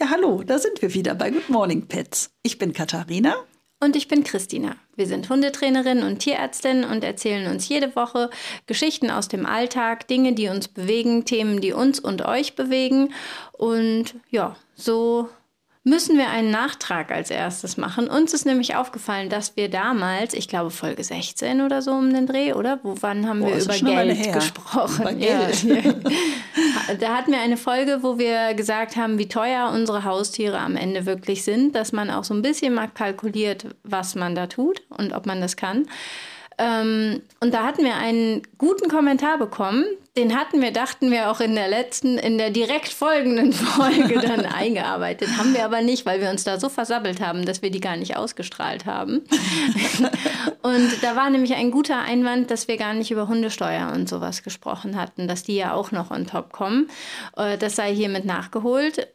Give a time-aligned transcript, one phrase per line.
[0.00, 2.30] Ja, hallo, da sind wir wieder bei Good Morning Pets.
[2.44, 3.34] Ich bin Katharina.
[3.80, 4.76] Und ich bin Christina.
[4.94, 8.30] Wir sind Hundetrainerin und Tierärztin und erzählen uns jede Woche
[8.66, 13.12] Geschichten aus dem Alltag, Dinge, die uns bewegen, Themen, die uns und euch bewegen.
[13.50, 15.30] Und ja, so
[15.88, 18.08] müssen wir einen Nachtrag als erstes machen.
[18.08, 22.26] Uns ist nämlich aufgefallen, dass wir damals, ich glaube Folge 16 oder so um den
[22.26, 22.78] Dreh, oder?
[22.82, 25.02] Wo, wann haben Boah, wir über Geld gesprochen?
[25.02, 25.62] Über Geld.
[25.64, 26.94] Ja.
[27.00, 31.06] da hatten wir eine Folge, wo wir gesagt haben, wie teuer unsere Haustiere am Ende
[31.06, 35.12] wirklich sind, dass man auch so ein bisschen mal kalkuliert, was man da tut und
[35.12, 35.86] ob man das kann.
[36.58, 39.84] Ähm, und da hatten wir einen guten Kommentar bekommen.
[40.16, 44.44] Den hatten wir, dachten wir, auch in der letzten, in der direkt folgenden Folge dann
[44.44, 45.38] eingearbeitet.
[45.38, 47.96] Haben wir aber nicht, weil wir uns da so versabbelt haben, dass wir die gar
[47.96, 49.22] nicht ausgestrahlt haben.
[50.62, 54.42] und da war nämlich ein guter Einwand, dass wir gar nicht über Hundesteuer und sowas
[54.42, 56.90] gesprochen hatten, dass die ja auch noch on top kommen.
[57.36, 59.06] Äh, das sei hiermit nachgeholt.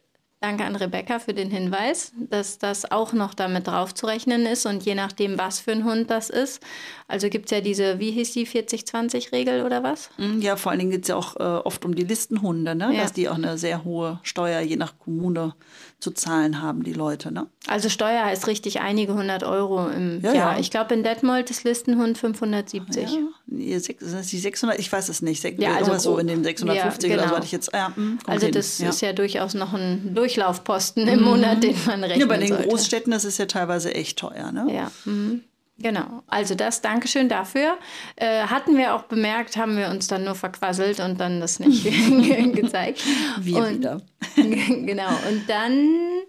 [0.43, 4.93] Danke an Rebecca für den Hinweis, dass das auch noch damit draufzurechnen ist und je
[4.93, 6.61] nachdem, was für ein Hund das ist.
[7.07, 10.09] Also gibt es ja diese, wie hieß die, 40-20-Regel oder was?
[10.17, 12.93] Mm, ja, vor allen Dingen geht es ja auch äh, oft um die Listenhunde, ne?
[12.93, 13.03] Ja.
[13.03, 15.55] dass die auch eine sehr hohe Steuer je nach Kommune
[16.03, 17.31] zu zahlen haben, die Leute.
[17.31, 17.47] Ne?
[17.67, 20.53] Also Steuer heißt richtig einige hundert Euro im ja, Jahr.
[20.53, 20.59] Ja.
[20.59, 23.09] Ich glaube, in Detmold ist Listenhund 570.
[23.09, 25.43] Ja, die 600, ich weiß es nicht.
[25.59, 27.23] Ja, also so in den 650 ja, genau.
[27.23, 27.35] oder so genau.
[27.37, 27.71] hatte ich jetzt.
[27.73, 28.89] Ja, hm, also das hin.
[28.89, 31.25] ist ja durchaus noch ein Durchlaufposten im mhm.
[31.25, 32.67] Monat, den man rechnen Ja, bei den sollte.
[32.67, 34.51] Großstädten das ist ja teilweise echt teuer.
[34.51, 34.67] Ne?
[34.73, 34.91] Ja.
[35.05, 35.41] Mhm.
[35.83, 37.77] Genau, also das, Dankeschön dafür.
[38.15, 41.83] Äh, hatten wir auch bemerkt, haben wir uns dann nur verquasselt und dann das nicht
[42.55, 43.03] gezeigt.
[43.39, 44.01] Wir und, wieder.
[44.35, 46.21] genau, und dann,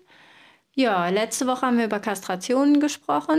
[0.74, 3.38] ja, letzte Woche haben wir über Kastrationen gesprochen,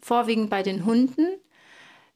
[0.00, 1.26] vorwiegend bei den Hunden.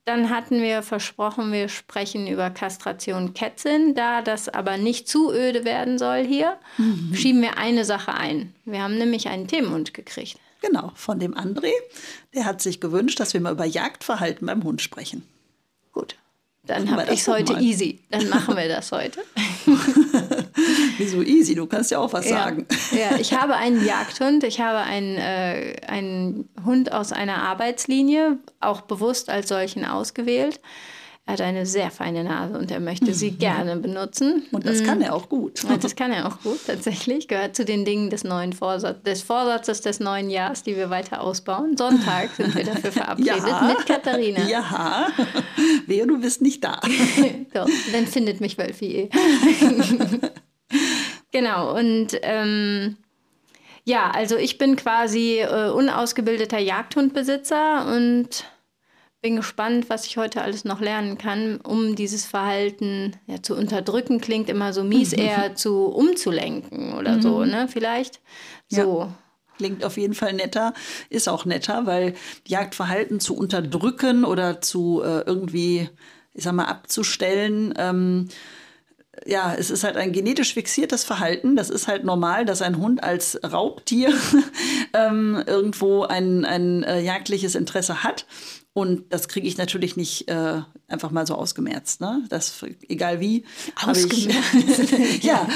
[0.06, 3.94] Dann hatten wir versprochen, wir sprechen über Kastration Kätzin.
[3.94, 7.14] Da das aber nicht zu öde werden soll hier, mhm.
[7.14, 8.54] schieben wir eine Sache ein.
[8.64, 10.38] Wir haben nämlich einen Themenhund gekriegt.
[10.62, 11.72] Genau, von dem André.
[12.34, 15.26] Der hat sich gewünscht, dass wir mal über Jagdverhalten beim Hund sprechen.
[15.92, 16.16] Gut,
[16.64, 17.62] dann habe ich es heute mal.
[17.62, 17.98] easy.
[18.10, 19.20] Dann machen wir das heute.
[20.96, 21.56] Wieso easy?
[21.56, 22.44] Du kannst ja auch was ja.
[22.44, 22.66] sagen.
[22.92, 24.44] ja, ich habe einen Jagdhund.
[24.44, 30.60] Ich habe einen, äh, einen Hund aus einer Arbeitslinie, auch bewusst als solchen ausgewählt.
[31.24, 33.38] Er hat eine sehr feine Nase und er möchte sie mhm.
[33.38, 34.44] gerne benutzen.
[34.50, 35.62] Und das kann er auch gut.
[35.62, 37.28] Und das kann er auch gut, tatsächlich.
[37.28, 41.20] Gehört zu den Dingen des neuen Vorsatz, des Vorsatzes des neuen Jahres, die wir weiter
[41.20, 41.76] ausbauen.
[41.76, 43.62] Sonntag sind wir dafür verabredet ja.
[43.62, 44.48] mit Katharina.
[44.48, 45.08] Ja,
[45.86, 46.80] wehe, du bist nicht da.
[47.54, 49.10] Doch, dann findet mich Wölfi eh.
[51.30, 52.96] genau, und ähm,
[53.84, 58.44] ja, also ich bin quasi äh, unausgebildeter Jagdhundbesitzer und
[59.22, 64.20] bin gespannt, was ich heute alles noch lernen kann, um dieses Verhalten ja, zu unterdrücken.
[64.20, 67.22] Klingt immer so mies, eher zu umzulenken oder mhm.
[67.22, 67.68] so, ne?
[67.68, 68.20] Vielleicht
[68.68, 69.00] so.
[69.00, 69.14] Ja.
[69.58, 70.72] Klingt auf jeden Fall netter,
[71.08, 72.14] ist auch netter, weil
[72.48, 75.88] Jagdverhalten zu unterdrücken oder zu äh, irgendwie,
[76.32, 78.28] ich sag mal, abzustellen, ähm,
[79.26, 81.54] ja, es ist halt ein genetisch fixiertes Verhalten.
[81.54, 84.12] Das ist halt normal, dass ein Hund als Raubtier
[84.94, 88.26] ähm, irgendwo ein, ein äh, jagdliches Interesse hat.
[88.74, 92.00] Und das kriege ich natürlich nicht äh, einfach mal so ausgemerzt.
[92.00, 92.22] Ne?
[92.30, 92.54] Das,
[92.88, 93.44] egal wie.
[93.84, 94.92] Ausgemerzt?
[94.92, 95.46] Ich, ja.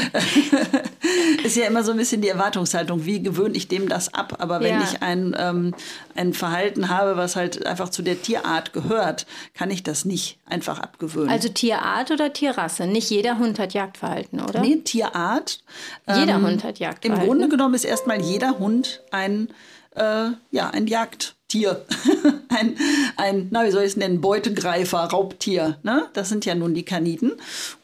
[1.44, 3.06] ist ja immer so ein bisschen die Erwartungshaltung.
[3.06, 4.36] Wie gewöhne ich dem das ab?
[4.40, 4.82] Aber wenn ja.
[4.84, 5.74] ich ein, ähm,
[6.14, 10.78] ein Verhalten habe, was halt einfach zu der Tierart gehört, kann ich das nicht einfach
[10.78, 11.30] abgewöhnen.
[11.30, 12.86] Also Tierart oder Tierrasse?
[12.86, 14.60] Nicht jeder Hund hat Jagdverhalten, oder?
[14.60, 15.60] Nee, Tierart.
[16.06, 17.22] Jeder ähm, Hund hat Jagdverhalten.
[17.22, 19.48] Im Grunde genommen ist erstmal jeder Hund ein,
[19.94, 21.35] äh, ja, ein Jagd.
[21.48, 21.84] Tier.
[22.48, 22.76] ein,
[23.16, 25.78] ein, na, wie soll ich es nennen, Beutegreifer, Raubtier.
[25.82, 26.06] Ne?
[26.12, 27.32] Das sind ja nun die Kaniden.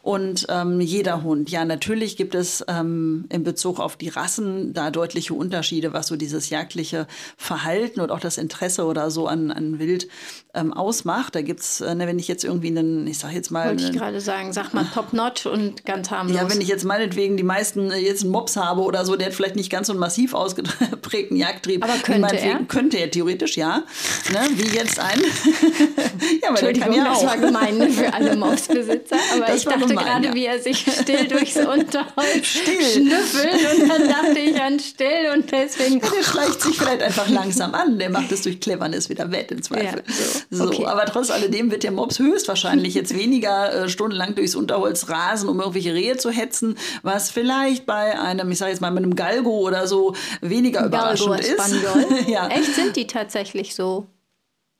[0.01, 1.49] Und ähm, jeder Hund.
[1.49, 6.17] Ja, natürlich gibt es ähm, in Bezug auf die Rassen da deutliche Unterschiede, was so
[6.17, 7.07] dieses jagdliche
[7.37, 10.09] Verhalten und auch das Interesse oder so an, an Wild
[10.53, 11.35] ähm, ausmacht.
[11.35, 13.69] Da gibt es, äh, ne, wenn ich jetzt irgendwie einen, ich sag jetzt mal.
[13.69, 16.35] Wollte ich gerade sagen, sag mal top-notch und ganz harmlos.
[16.35, 19.27] Ja, wenn ich jetzt meinetwegen die meisten äh, jetzt einen Mops habe oder so, der
[19.27, 21.83] hat vielleicht nicht ganz so einen massiv ausgeprägten Jagdtrieb.
[21.83, 22.59] Aber könnte er?
[22.65, 23.83] Könnte er theoretisch, ja.
[24.31, 25.19] Ne, wie jetzt ein.
[26.41, 27.21] ja, aber der kann ja auch.
[27.21, 29.15] das war gemein für alle Mopsbesitzer.
[29.33, 30.33] Aber das ich dachte gerade, ja.
[30.33, 35.99] wie er sich still durchs Unterholz schnüffelt und dann dachte ich an still und deswegen...
[35.99, 39.51] Ja, der schleicht sich vielleicht einfach langsam an, der macht es durch Cleverness wieder wett
[39.51, 40.03] im Zweifel.
[40.05, 40.13] Ja,
[40.49, 40.63] so.
[40.63, 40.85] so okay.
[40.85, 45.59] Aber trotz alledem wird der Mops höchstwahrscheinlich jetzt weniger äh, stundenlang durchs Unterholz rasen, um
[45.59, 49.59] irgendwelche Rehe zu hetzen, was vielleicht bei einem, ich sage jetzt mal, mit einem Galgo
[49.59, 52.27] oder so weniger Galgo überraschend ist.
[52.27, 52.47] ja.
[52.47, 53.42] Echt, sind die tatsächlich
[53.75, 54.07] so?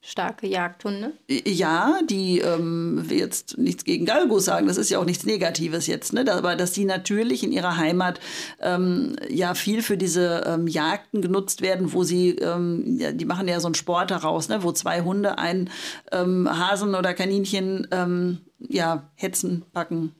[0.03, 1.13] starke Jagdhunde?
[1.29, 5.87] Ja, die ähm, will jetzt nichts gegen Galgos sagen, das ist ja auch nichts Negatives
[5.87, 6.25] jetzt, ne?
[6.31, 8.19] aber dass die natürlich in ihrer Heimat
[8.59, 13.47] ähm, ja viel für diese ähm, Jagden genutzt werden, wo sie, ähm, ja, die machen
[13.47, 14.61] ja so einen Sport daraus, ne?
[14.61, 15.69] wo zwei Hunde ein
[16.11, 20.13] ähm, Hasen oder Kaninchen ähm, ja, hetzen, packen,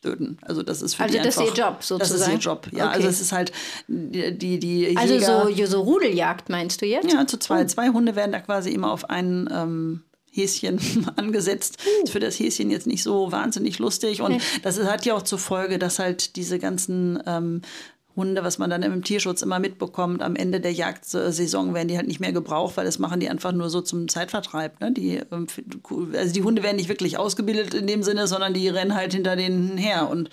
[0.00, 0.38] töten.
[0.42, 1.98] Also das ist für also die das einfach, ist ihr Job sozusagen.
[2.20, 2.86] Das ist ihr Job, ja.
[2.86, 2.94] Okay.
[2.96, 3.52] Also es ist halt
[3.88, 7.12] die die, Also Jäger, so, so Rudeljagd meinst du jetzt?
[7.12, 10.02] ja zu zwei zwei Hunde werden da quasi immer auf einen ähm,
[10.32, 10.80] Häschen
[11.16, 11.78] angesetzt.
[12.04, 14.40] Ist für das Häschen jetzt nicht so wahnsinnig lustig und Nee.
[14.62, 17.62] das hat ja auch zur Folge, dass halt diese ganzen ähm,
[18.20, 22.06] Hunde, was man dann im Tierschutz immer mitbekommt, am Ende der Jagdsaison werden die halt
[22.06, 24.80] nicht mehr gebraucht, weil das machen die einfach nur so zum Zeitvertreib.
[24.80, 24.92] Ne?
[24.92, 25.46] Die, ähm,
[26.14, 29.36] also die Hunde werden nicht wirklich ausgebildet in dem Sinne, sondern die rennen halt hinter
[29.36, 30.28] denen her und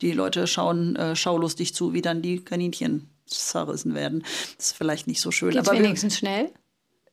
[0.00, 4.24] die Leute schauen äh, schaulustig zu, wie dann die Kaninchen zerrissen werden.
[4.56, 5.50] Das ist vielleicht nicht so schön.
[5.50, 6.50] Geht's aber wenigstens schnell?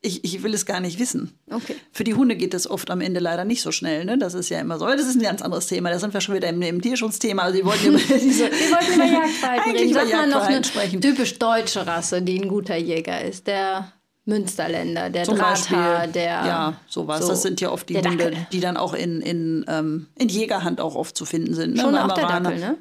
[0.05, 1.31] Ich, ich will es gar nicht wissen.
[1.49, 1.75] Okay.
[1.91, 4.03] Für die Hunde geht es oft am Ende leider nicht so schnell.
[4.05, 4.17] Ne?
[4.17, 4.85] Das ist ja immer so.
[4.85, 5.89] Aber das ist ein ganz anderes Thema.
[5.89, 7.43] Da sind wir schon wieder im, im Tierschutzthema.
[7.43, 8.45] Also, die wollten über diese.
[8.51, 9.93] Wir wollten über Eigentlich reden.
[9.93, 11.01] Sag mal noch eine sprechen.
[11.01, 13.47] typisch deutsche Rasse, die ein guter Jäger ist.
[13.47, 13.93] Der
[14.25, 16.23] Münsterländer, der Zum Drahthaar, Beispiel, der.
[16.45, 17.21] ja, sowas.
[17.21, 18.47] so, das sind ja oft die Hunde, Dackel.
[18.51, 21.75] die dann auch in, in, ähm, in Jägerhand auch oft zu finden sind.
[21.75, 21.81] Ne?
[21.81, 22.27] Schon auch der.
[22.27, 22.77] Dackel, ne?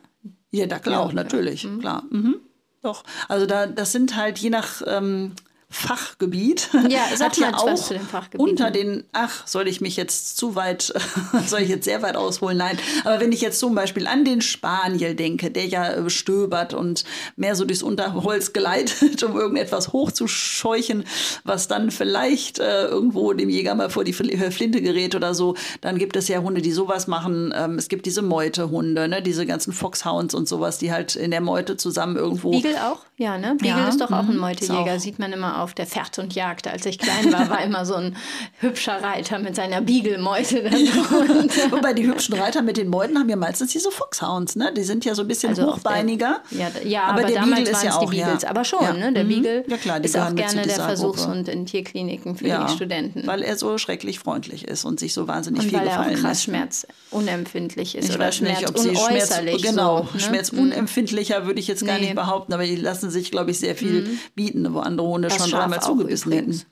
[0.50, 1.14] Ja, Dackel Ja, auch, ja.
[1.14, 2.04] natürlich, klar.
[2.10, 2.36] Mhm.
[2.82, 3.04] Doch.
[3.28, 5.32] Also da, das sind halt je nach ähm,
[5.72, 6.68] Fachgebiet.
[6.88, 8.50] Ja, sag hat ja mal was auch zu den Fachgebieten.
[8.50, 10.92] unter den, ach, soll ich mich jetzt zu weit,
[11.46, 12.58] soll ich jetzt sehr weit ausholen?
[12.58, 12.78] Nein.
[13.04, 17.04] Aber wenn ich jetzt zum Beispiel an den Spaniel denke, der ja äh, stöbert und
[17.36, 21.04] mehr so durchs Unterholz geleitet, um irgendetwas hochzuscheuchen,
[21.44, 25.56] was dann vielleicht äh, irgendwo dem Jäger mal vor die äh, Flinte gerät oder so,
[25.80, 27.52] dann gibt es ja Hunde, die sowas machen.
[27.56, 29.22] Ähm, es gibt diese Meutehunde, ne?
[29.22, 33.00] diese ganzen Foxhounds und sowas, die halt in der Meute zusammen irgendwo Beagle auch?
[33.16, 33.56] Ja, ne?
[33.58, 34.94] Beagle Ja, ist doch auch ein mhm, Meutejäger.
[34.94, 35.00] auch.
[35.00, 36.66] Sieht man immer auf der Fährt und Jagd.
[36.68, 38.16] Als ich klein war, war immer so ein
[38.60, 40.62] hübscher Reiter mit seiner Beagle-Meute.
[40.70, 41.70] drunter.
[41.70, 44.72] Wobei die hübschen Reiter mit den Meuten haben ja meistens diese Foxhounds, ne?
[44.76, 46.40] Die sind ja so ein bisschen Also auf der- hochbeiniger.
[46.50, 48.42] Ja, ja aber, aber, der damals Beagle ist ja auch die Beagles.
[48.42, 48.50] Ja.
[48.50, 48.92] Aber schon, ja.
[48.92, 49.12] ne?
[49.12, 49.28] Der Mhm.
[49.28, 53.26] Beagle ja, klar, ist auch gerne der Versuchshund in Tierkliniken für die Studenten.
[53.26, 56.04] weil er so schrecklich freundlich ist und sich so wahnsinnig und viel weil er auch
[56.04, 56.86] gefallen krass lässt.
[57.10, 59.62] schmerzunempfindlich ist Ich oder weiß nicht, ob sie Schmerz, schmerzunäußerlich.
[59.62, 60.20] genau, so, ne?
[60.20, 62.02] schmerzunempfindlicher würde ich jetzt gar Nee.
[62.06, 65.38] nicht behaupten, aber die lassen sich, glaube ich, sehr viel bieten, wo andere Hunde Das
[65.38, 66.64] schon Schaf dreimal zugebissen?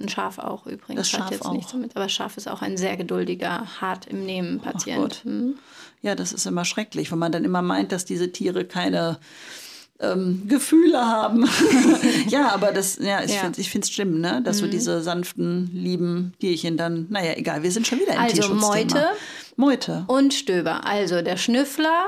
[0.00, 1.10] Ein Schaf auch übrigens.
[1.10, 1.52] Das hat Schaf jetzt auch.
[1.52, 1.96] nichts damit.
[1.96, 5.22] Aber Schaf ist auch ein sehr geduldiger, hart im Nehmen Patient.
[5.24, 5.54] Hm.
[6.02, 9.18] Ja, das ist immer schrecklich, wenn man dann immer meint, dass diese Tiere keine
[9.98, 11.48] ähm, Gefühle haben.
[12.28, 13.48] ja, aber das, ja, ich Ja.
[13.48, 13.54] Mhm.
[13.54, 14.40] finde es schlimm, ne?
[14.44, 18.34] dass so diese sanften, lieben Tierchen dann, naja, egal, wir sind schon wieder im Also
[18.36, 18.68] Tierschutzthema.
[18.76, 19.06] Meute.
[19.56, 20.04] Meute.
[20.06, 20.86] Und Stöber.
[20.86, 22.06] Also der Schnüffler,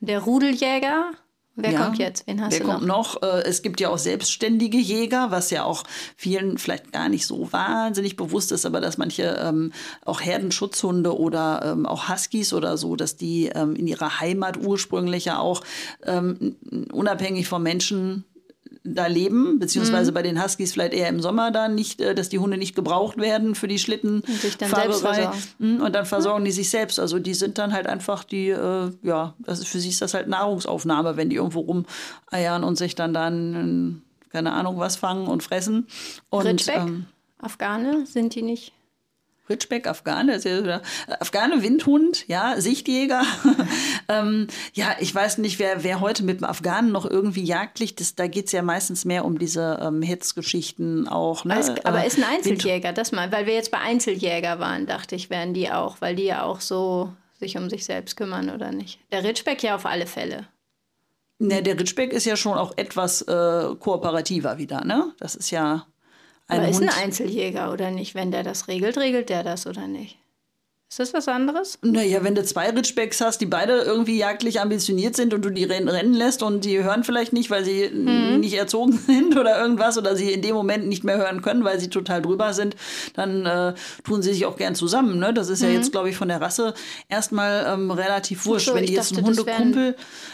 [0.00, 1.12] der Rudeljäger.
[1.62, 1.84] Wer Ja.
[1.84, 2.26] kommt jetzt?
[2.26, 3.22] Wen hast Wer du kommt noch?
[3.22, 5.84] Äh, Es gibt ja auch selbstständige Jäger, was ja auch
[6.16, 9.72] vielen vielleicht gar nicht so wahnsinnig bewusst ist, aber dass manche ähm,
[10.04, 15.24] auch Herdenschutzhunde oder ähm, auch Huskies oder so, dass die ähm, in ihrer Heimat ursprünglich
[15.26, 15.62] ja auch
[16.04, 16.56] ähm,
[16.92, 18.24] unabhängig vom Menschen
[18.82, 19.58] da leben, Mhm.
[19.58, 22.74] beziehungsweise bei den Huskies vielleicht eher im Sommer dann nicht, äh, dass die Hunde nicht
[22.74, 24.20] gebraucht werden für die Schlitten.
[24.22, 25.28] Und dann versorgen.
[25.58, 26.98] Mhm, Und dann versorgen die sich selbst.
[26.98, 30.14] Also die sind dann halt einfach die, äh, ja, das ist, für sie ist das
[30.14, 35.42] halt Nahrungsaufnahme, wenn die irgendwo rumeiern und sich dann dann, keine Ahnung, was fangen und
[35.42, 35.86] fressen.
[36.30, 36.76] Und Ritschbeck?
[36.76, 37.06] ähm,
[37.38, 38.06] Afghane?
[38.06, 38.72] Sind die nicht?
[39.50, 40.80] Ritschbeck, Afghane, ist ja
[41.18, 43.22] Afghane, Windhund, ja, Sichtjäger.
[44.08, 48.14] ähm, ja, ich weiß nicht, wer, wer heute mit dem Afghanen noch irgendwie jagdlich, das,
[48.14, 51.44] da geht es ja meistens mehr um diese ähm, Hetzgeschichten auch.
[51.44, 51.58] Ne?
[51.58, 54.86] Es, aber Äh, ist ein Wind- Einzeljäger, das mal, weil wir jetzt bei Einzeljäger waren,
[54.86, 58.50] dachte ich, wären die auch, weil die ja auch so sich um sich selbst kümmern
[58.50, 58.98] oder nicht.
[59.10, 60.46] Der Ritschbeck ja auf alle Fälle.
[61.38, 65.14] Ne, der Ritschbeck ist ja schon auch etwas äh, kooperativer wieder, ne?
[65.18, 65.86] Das ist ja
[66.50, 68.14] ein Aber ist ein Einzeljäger oder nicht?
[68.14, 70.19] Wenn der das regelt, regelt der das oder nicht?
[70.90, 71.78] Ist das was anderes?
[71.82, 75.62] Naja, wenn du zwei Ritschbecks hast, die beide irgendwie jagdlich ambitioniert sind und du die
[75.62, 78.40] ren- rennen lässt und die hören vielleicht nicht, weil sie Mhm.
[78.40, 81.78] nicht erzogen sind oder irgendwas oder sie in dem Moment nicht mehr hören können, weil
[81.78, 82.74] sie total drüber sind,
[83.14, 85.20] dann äh, tun sie sich auch gern zusammen.
[85.20, 85.32] Ne?
[85.32, 86.74] Das ist ja jetzt, glaube ich, von der Rasse
[87.08, 88.66] erstmal ähm, relativ wurscht.
[88.66, 88.70] Mhm.
[88.72, 89.82] so, wenn ich die jetzt dachte, einen ein- Hundekumpel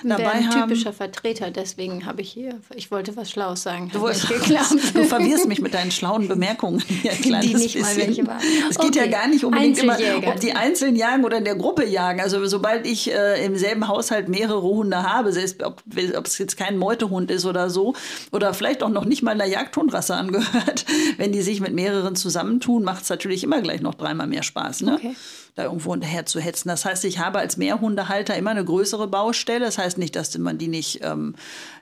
[0.05, 0.71] Wäre dabei ein haben.
[0.71, 4.31] typischer Vertreter, deswegen habe ich hier, ich wollte was Schlaues sagen, Du, wolltest-
[4.95, 6.83] du verwirrst mich mit deinen schlauen Bemerkungen.
[7.05, 7.97] ein Die nicht mal bisschen.
[8.09, 8.41] welche waren.
[8.71, 10.29] Es geht ja Okay, gar nicht unbedingt immer, Einzeljäger.
[10.29, 12.21] ob die einzeln jagen oder in der Gruppe jagen.
[12.21, 15.83] Also sobald ich äh, im selben Haushalt mehrere Hunde habe, selbst ob,
[16.25, 17.95] es jetzt kein Meutehund ist oder so,
[18.33, 20.87] oder vielleicht auch noch nicht mal einer Jagdhundrasse angehört,
[21.17, 24.83] wenn die sich mit mehreren zusammentun, macht es natürlich immer gleich noch dreimal mehr Spaß.
[24.83, 24.95] Ne?
[24.95, 25.17] Okay.
[25.57, 26.69] Da irgendwo hinterher zu hetzen.
[26.69, 29.65] Das heißt, ich habe als Mehrhundehalter immer eine größere Baustelle.
[29.65, 31.35] Das heißt nicht, dass man die nicht ähm,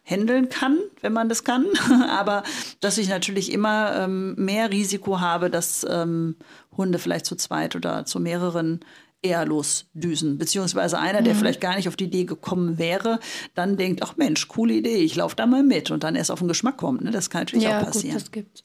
[0.04, 1.66] handeln kann, wenn man das kann,
[2.08, 2.44] aber
[2.80, 6.36] dass ich natürlich immer ähm, mehr Risiko habe, dass ähm,
[6.76, 8.80] Hunde vielleicht zu zweit oder zu mehreren
[9.22, 10.38] eher losdüsen.
[10.38, 11.38] Beziehungsweise einer, der mhm.
[11.38, 13.18] vielleicht gar nicht auf die Idee gekommen wäre,
[13.54, 16.38] dann denkt, ach Mensch, coole Idee, ich laufe da mal mit und dann erst auf
[16.38, 17.02] den Geschmack kommt.
[17.02, 17.10] Ne?
[17.10, 18.16] Das kann natürlich ja, auch passieren.
[18.16, 18.64] Gut, das gibt's.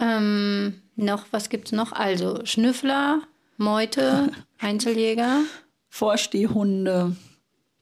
[0.00, 1.92] Ähm, noch, was gibt es noch?
[1.92, 3.22] Also Schnüffler,
[3.62, 5.40] Meute, Einzeljäger.
[5.88, 7.16] Vorstehhunde.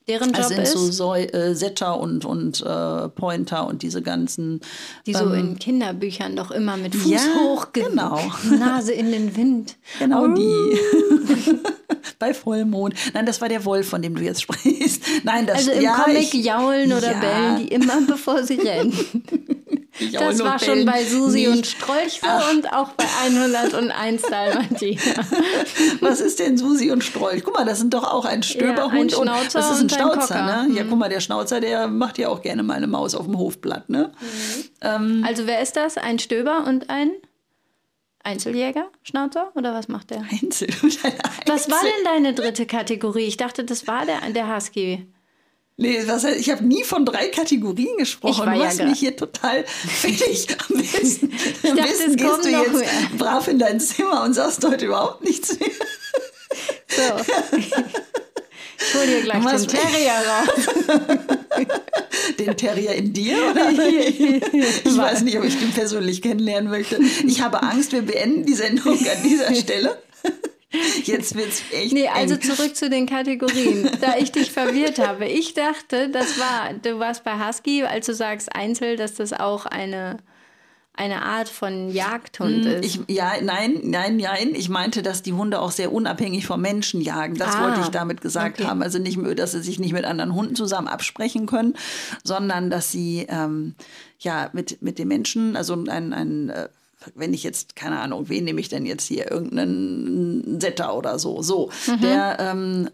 [0.08, 0.72] Deren Job sind ist?
[0.72, 4.60] so Säu äh, Setter und, und äh, Pointer und diese ganzen.
[5.06, 8.20] Die so ähm, in Kinderbüchern doch immer mit Fuß ja, hoch, genau.
[8.58, 9.76] Nase in den Wind.
[10.00, 10.34] Genau oh.
[10.34, 11.58] die.
[12.18, 12.94] Bei Vollmond.
[13.14, 15.04] Nein, das war der Wolf, von dem du jetzt sprichst.
[15.22, 17.20] Nein, das Also im ja, Comic ich, jaulen oder ja.
[17.20, 18.92] bellen die immer, bevor sie rennen.
[20.12, 21.48] Das war schon bei Susi nicht.
[21.48, 22.50] und Strolch so Ach.
[22.52, 25.00] und auch bei 101 Dalmatiner.
[26.00, 27.42] Was ist denn Susi und Strolch?
[27.44, 30.44] Guck mal, das sind doch auch ein Stöberhund ja, ein und das ist ein Schnauzer,
[30.44, 30.66] ne?
[30.68, 30.76] Mhm.
[30.76, 33.38] Ja, guck mal, der Schnauzer, der macht ja auch gerne mal eine Maus auf dem
[33.38, 34.12] Hofblatt, ne?
[34.20, 34.64] Mhm.
[34.80, 35.98] Ähm, also wer ist das?
[35.98, 37.10] Ein Stöber und ein
[38.22, 40.22] Einzeljäger, Schnauzer oder was macht der?
[40.30, 40.68] Einzel.
[40.82, 41.12] Einzel.
[41.46, 43.24] Was war denn deine dritte Kategorie?
[43.24, 45.06] Ich dachte, das war der, der Husky.
[45.80, 48.50] Nee, das heißt, ich habe nie von drei Kategorien gesprochen.
[48.52, 50.46] du machst ja mich hier total fertig.
[50.68, 51.32] Am besten,
[51.66, 52.88] am dachte, besten gehst du jetzt mehr.
[53.16, 55.70] brav in dein Zimmer und sagst heute überhaupt nichts mehr.
[56.88, 57.56] So.
[57.56, 61.66] Ich hol dir gleich den Terrier raus.
[62.38, 63.36] Den Terrier in dir?
[63.50, 63.70] Oder?
[63.72, 66.98] Ich weiß nicht, ob ich den persönlich kennenlernen möchte.
[67.26, 69.98] Ich habe Angst, wir beenden die Sendung an dieser Stelle.
[71.04, 71.92] Jetzt wird's echt.
[71.92, 72.42] Nee, also eng.
[72.42, 73.90] zurück zu den Kategorien.
[74.00, 75.26] Da ich dich verwirrt habe.
[75.26, 79.66] Ich dachte, das war, du warst bei Husky, als du sagst Einzel, dass das auch
[79.66, 80.18] eine
[81.00, 82.84] eine Art von Jagdhund hm, ist.
[82.84, 84.54] Ich, ja, nein, nein, nein.
[84.54, 87.36] Ich meinte, dass die Hunde auch sehr unabhängig vom Menschen jagen.
[87.36, 88.68] Das ah, wollte ich damit gesagt okay.
[88.68, 88.82] haben.
[88.82, 91.74] Also nicht, dass sie sich nicht mit anderen Hunden zusammen absprechen können,
[92.22, 93.76] sondern dass sie ähm,
[94.18, 96.68] ja mit, mit den Menschen, also ein, ein äh,
[97.14, 99.30] wenn ich jetzt, keine Ahnung, wen nehme ich denn jetzt hier?
[99.30, 101.42] Irgendeinen Setter oder so.
[101.42, 102.00] So, mhm.
[102.00, 102.90] der ähm,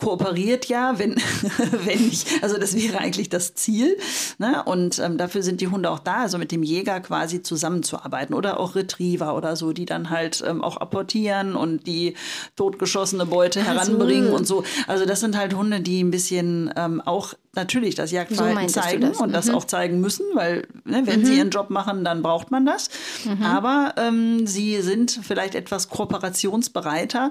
[0.00, 1.14] kooperiert ja, wenn,
[1.84, 3.96] wenn nicht, also das wäre eigentlich das Ziel.
[4.38, 4.62] Ne?
[4.64, 8.58] Und ähm, dafür sind die Hunde auch da, also mit dem Jäger quasi zusammenzuarbeiten oder
[8.58, 12.14] auch Retriever oder so, die dann halt ähm, auch apportieren und die
[12.56, 13.72] totgeschossene Beute also.
[13.72, 14.64] heranbringen und so.
[14.86, 19.00] Also das sind halt Hunde, die ein bisschen ähm, auch natürlich das Jagdverhalten so zeigen
[19.02, 19.18] das?
[19.18, 19.34] und mhm.
[19.34, 21.24] das auch zeigen müssen, weil ne, wenn mhm.
[21.24, 22.88] sie ihren Job machen, dann braucht man das.
[23.24, 23.42] Mhm.
[23.42, 27.30] Aber ähm, sie sind vielleicht etwas kooperationsbereiter.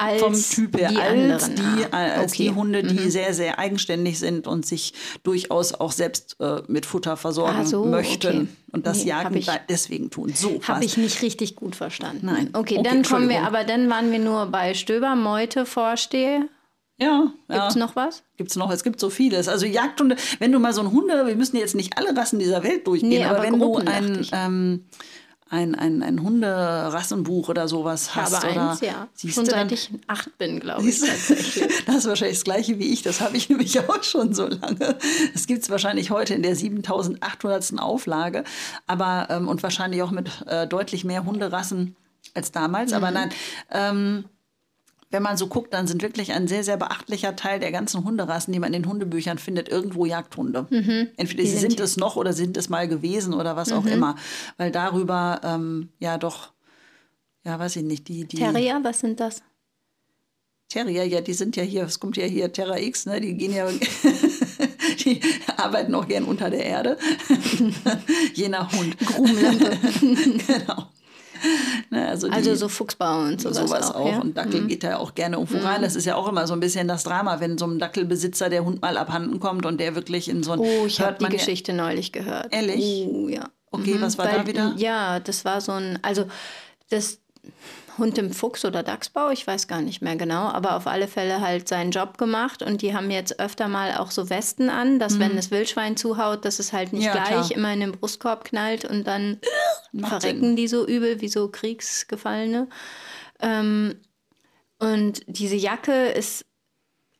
[0.00, 2.44] Als vom Typ her, die als, die, ah, als okay.
[2.44, 3.10] die Hunde, die mhm.
[3.10, 7.84] sehr, sehr eigenständig sind und sich durchaus auch selbst äh, mit Futter versorgen ah, so,
[7.84, 8.28] möchten.
[8.28, 8.48] Okay.
[8.72, 10.32] Und das nee, Jagen ich, deswegen tun.
[10.34, 12.26] So Habe ich nicht richtig gut verstanden.
[12.26, 12.50] Nein.
[12.54, 16.48] Okay, okay dann kommen wir, aber dann waren wir nur bei Stöber, Meute, Vorstehe.
[17.00, 17.32] Ja.
[17.48, 17.80] Gibt es ja.
[17.80, 18.22] noch was?
[18.36, 19.48] Gibt es noch, es gibt so vieles.
[19.48, 22.62] Also Jagdhunde, wenn du mal so ein Hunde, wir müssen jetzt nicht alle Rassen dieser
[22.62, 24.84] Welt durchgehen, nee, aber, aber, wenn Gruppen, du ein, ähm,
[25.50, 28.44] ein, ein, ein Hunderassenbuch oder sowas ich hast.
[28.44, 29.08] Habe oder eins, ja.
[29.14, 31.84] Siehst Schon seit ich acht bin, glaube ich, tatsächlich.
[31.86, 33.02] das ist wahrscheinlich das gleiche wie ich.
[33.02, 34.96] Das habe ich nämlich auch schon so lange.
[35.32, 37.80] Das gibt es wahrscheinlich heute in der 7800.
[37.80, 38.44] Auflage.
[38.86, 41.96] Aber, ähm, und wahrscheinlich auch mit äh, deutlich mehr Hunderassen
[42.34, 42.92] als damals.
[42.92, 42.96] Mhm.
[42.96, 43.30] Aber nein,
[43.72, 44.24] ähm,
[45.10, 48.52] wenn man so guckt, dann sind wirklich ein sehr, sehr beachtlicher Teil der ganzen Hunderassen,
[48.52, 50.66] die man in den Hundebüchern findet, irgendwo Jagdhunde.
[50.70, 51.08] Mhm.
[51.16, 53.76] Entweder sie sind es noch oder sind es mal gewesen oder was mhm.
[53.76, 54.16] auch immer.
[54.56, 56.52] Weil darüber, ähm, ja doch,
[57.44, 58.36] ja, weiß ich nicht, die, die.
[58.36, 59.42] Terrier, was sind das?
[60.68, 63.20] Terrier, ja, die sind ja hier, es kommt ja hier Terra X, ne?
[63.20, 63.66] Die gehen ja,
[65.04, 65.20] die
[65.56, 66.96] arbeiten auch gern unter der Erde.
[68.34, 68.96] Je nach Hund.
[68.98, 69.76] Grubenlampe.
[70.46, 70.86] genau.
[71.90, 74.00] Ne, also, die, also, so Fuchsbau und sowas, sowas auch.
[74.00, 74.12] auch.
[74.12, 74.18] Ja?
[74.20, 74.68] Und Dackel mhm.
[74.68, 75.64] geht da auch gerne irgendwo mhm.
[75.64, 75.82] rein.
[75.82, 78.64] Das ist ja auch immer so ein bisschen das Drama, wenn so einem Dackelbesitzer der
[78.64, 80.60] Hund mal abhanden kommt und der wirklich in so ein.
[80.60, 82.52] Oh, ich habe die Geschichte neulich gehört.
[82.52, 83.06] Ehrlich?
[83.08, 83.48] Oh, ja.
[83.70, 84.02] Okay, mhm.
[84.02, 84.74] was war Weil, da wieder?
[84.76, 85.98] Ja, das war so ein.
[86.02, 86.26] Also,
[86.90, 87.18] das
[87.98, 91.40] Hund im Fuchs oder Dachsbau, ich weiß gar nicht mehr genau, aber auf alle Fälle
[91.40, 95.14] halt seinen Job gemacht und die haben jetzt öfter mal auch so Westen an, dass
[95.14, 95.20] mhm.
[95.20, 97.52] wenn das Wildschwein zuhaut, dass es halt nicht ja, gleich klar.
[97.52, 99.38] immer in den Brustkorb knallt und dann
[99.98, 100.56] verrecken Sinn.
[100.56, 102.68] die so übel wie so Kriegsgefallene.
[103.40, 103.96] Ähm,
[104.78, 106.46] und diese Jacke ist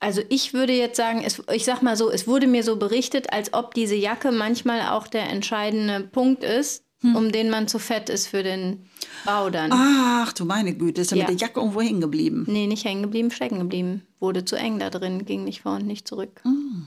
[0.01, 3.35] also ich würde jetzt sagen, es, ich sag mal so, es wurde mir so berichtet,
[3.35, 7.17] als ob diese Jacke manchmal auch der entscheidende Punkt ist, hm.
[7.17, 8.87] um den man zu fett ist für den
[9.25, 9.71] Bau dann.
[9.73, 11.25] Ach du meine Güte, ist er ja.
[11.25, 12.45] mit der Jacke irgendwo hängen geblieben?
[12.49, 14.07] Nee, nicht hängen geblieben, stecken geblieben.
[14.19, 16.41] Wurde zu eng da drin, ging nicht vor und nicht zurück.
[16.43, 16.87] Hm.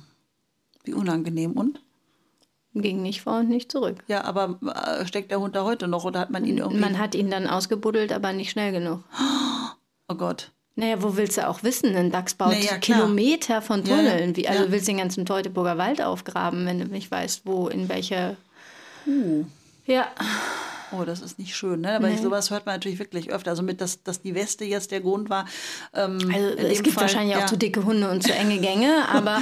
[0.84, 1.80] Wie unangenehm und?
[2.76, 4.04] Ging nicht vor und nicht zurück.
[4.08, 6.80] Ja, aber äh, steckt der Hund da heute noch oder hat man ihn irgendwie?
[6.80, 9.04] Man hat ihn dann ausgebuddelt, aber nicht schnell genug.
[10.10, 10.52] Oh Gott.
[10.76, 11.96] Naja, wo willst du auch wissen?
[11.96, 12.78] Ein Dachs baut Naja.
[12.78, 13.96] Kilometer von Ja, ja.
[13.96, 14.36] Tunneln.
[14.36, 17.88] Wie, also willst du den ganzen Teutoburger Wald aufgraben, wenn du nicht weißt, wo, in
[17.88, 18.36] welcher.
[19.08, 19.46] Uh.
[19.86, 20.08] Ja,
[20.96, 21.96] Oh, das ist nicht schön, ne?
[21.96, 22.18] Aber Nee.
[22.22, 23.50] sowas hört man natürlich wirklich öfter.
[23.50, 25.46] Also mit, dass, dass die Weste jetzt der Grund war.
[25.96, 27.46] Ähm, also es gibt Fall, wahrscheinlich auch ja.
[27.48, 29.42] zu dicke Hunde und zu enge Gänge, aber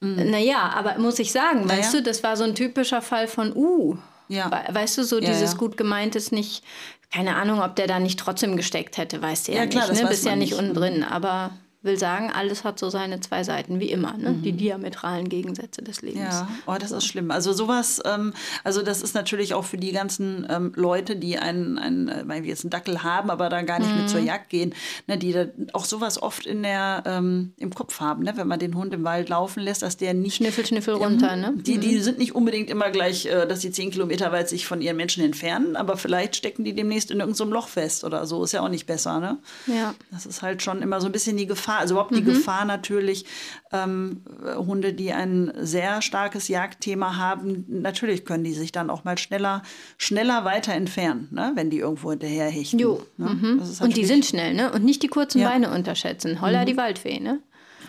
[0.00, 1.78] naja, aber muss ich sagen, Naja.
[1.78, 3.96] weißt du, das war so ein typischer Fall von Uh.
[4.26, 4.50] Ja.
[4.50, 5.58] We- Weißt du, so Ja, dieses ja.
[5.58, 6.64] gut gemeint ist nicht,
[7.12, 9.92] keine Ahnung, ob der da nicht trotzdem gesteckt hätte, weißt du ja, Ja, klar, nicht.
[9.92, 10.08] das Ne?
[10.08, 10.58] Bist ja nicht nicht.
[10.60, 11.50] unten drin, aber
[11.82, 14.30] will sagen, alles hat so seine zwei Seiten, wie immer, ne?
[14.30, 14.42] Mhm.
[14.42, 16.20] die diametralen Gegensätze des Lebens.
[16.34, 17.30] Ja, oh, das ist schlimm.
[17.30, 18.32] Also sowas, ähm,
[18.64, 22.42] also das ist natürlich auch für die ganzen ähm, Leute, die einen, einen, äh, weil
[22.42, 24.08] wir jetzt einen Dackel haben, aber da gar nicht mit Mhm.
[24.08, 24.74] zur Jagd gehen,
[25.06, 28.58] ne, die da auch sowas oft in der, ähm, im Kopf haben, ne, wenn man
[28.58, 31.54] den Hund im Wald laufen lässt, dass der nicht Schniffel, Schniffel runter, ne?
[31.56, 34.80] Die, die sind nicht unbedingt immer gleich, äh, dass die zehn Kilometer weit sich von
[34.82, 38.42] ihren Menschen entfernen, aber vielleicht stecken die demnächst in irgendeinem Loch fest oder so.
[38.42, 39.38] Ist ja auch nicht besser, ne?
[39.66, 39.94] Ja.
[40.10, 41.67] Das ist halt schon immer so ein bisschen die Gefahr.
[41.76, 42.26] Also überhaupt die Mhm.
[42.26, 43.26] Gefahr natürlich,
[43.72, 49.04] ähm, äh, Hunde, die ein sehr starkes Jagdthema haben, natürlich können die sich dann auch
[49.04, 49.62] mal schneller,
[49.98, 51.52] schneller weiter entfernen, ne?
[51.54, 52.78] wenn die irgendwo hinterher hechten.
[52.78, 53.02] Jo.
[53.16, 53.58] Ne?
[53.62, 54.72] Ist Und die sind schnell, ne?
[54.72, 55.48] Und nicht die kurzen Ja.
[55.50, 56.40] Beine unterschätzen.
[56.40, 57.40] Holla die Waldfee, ne?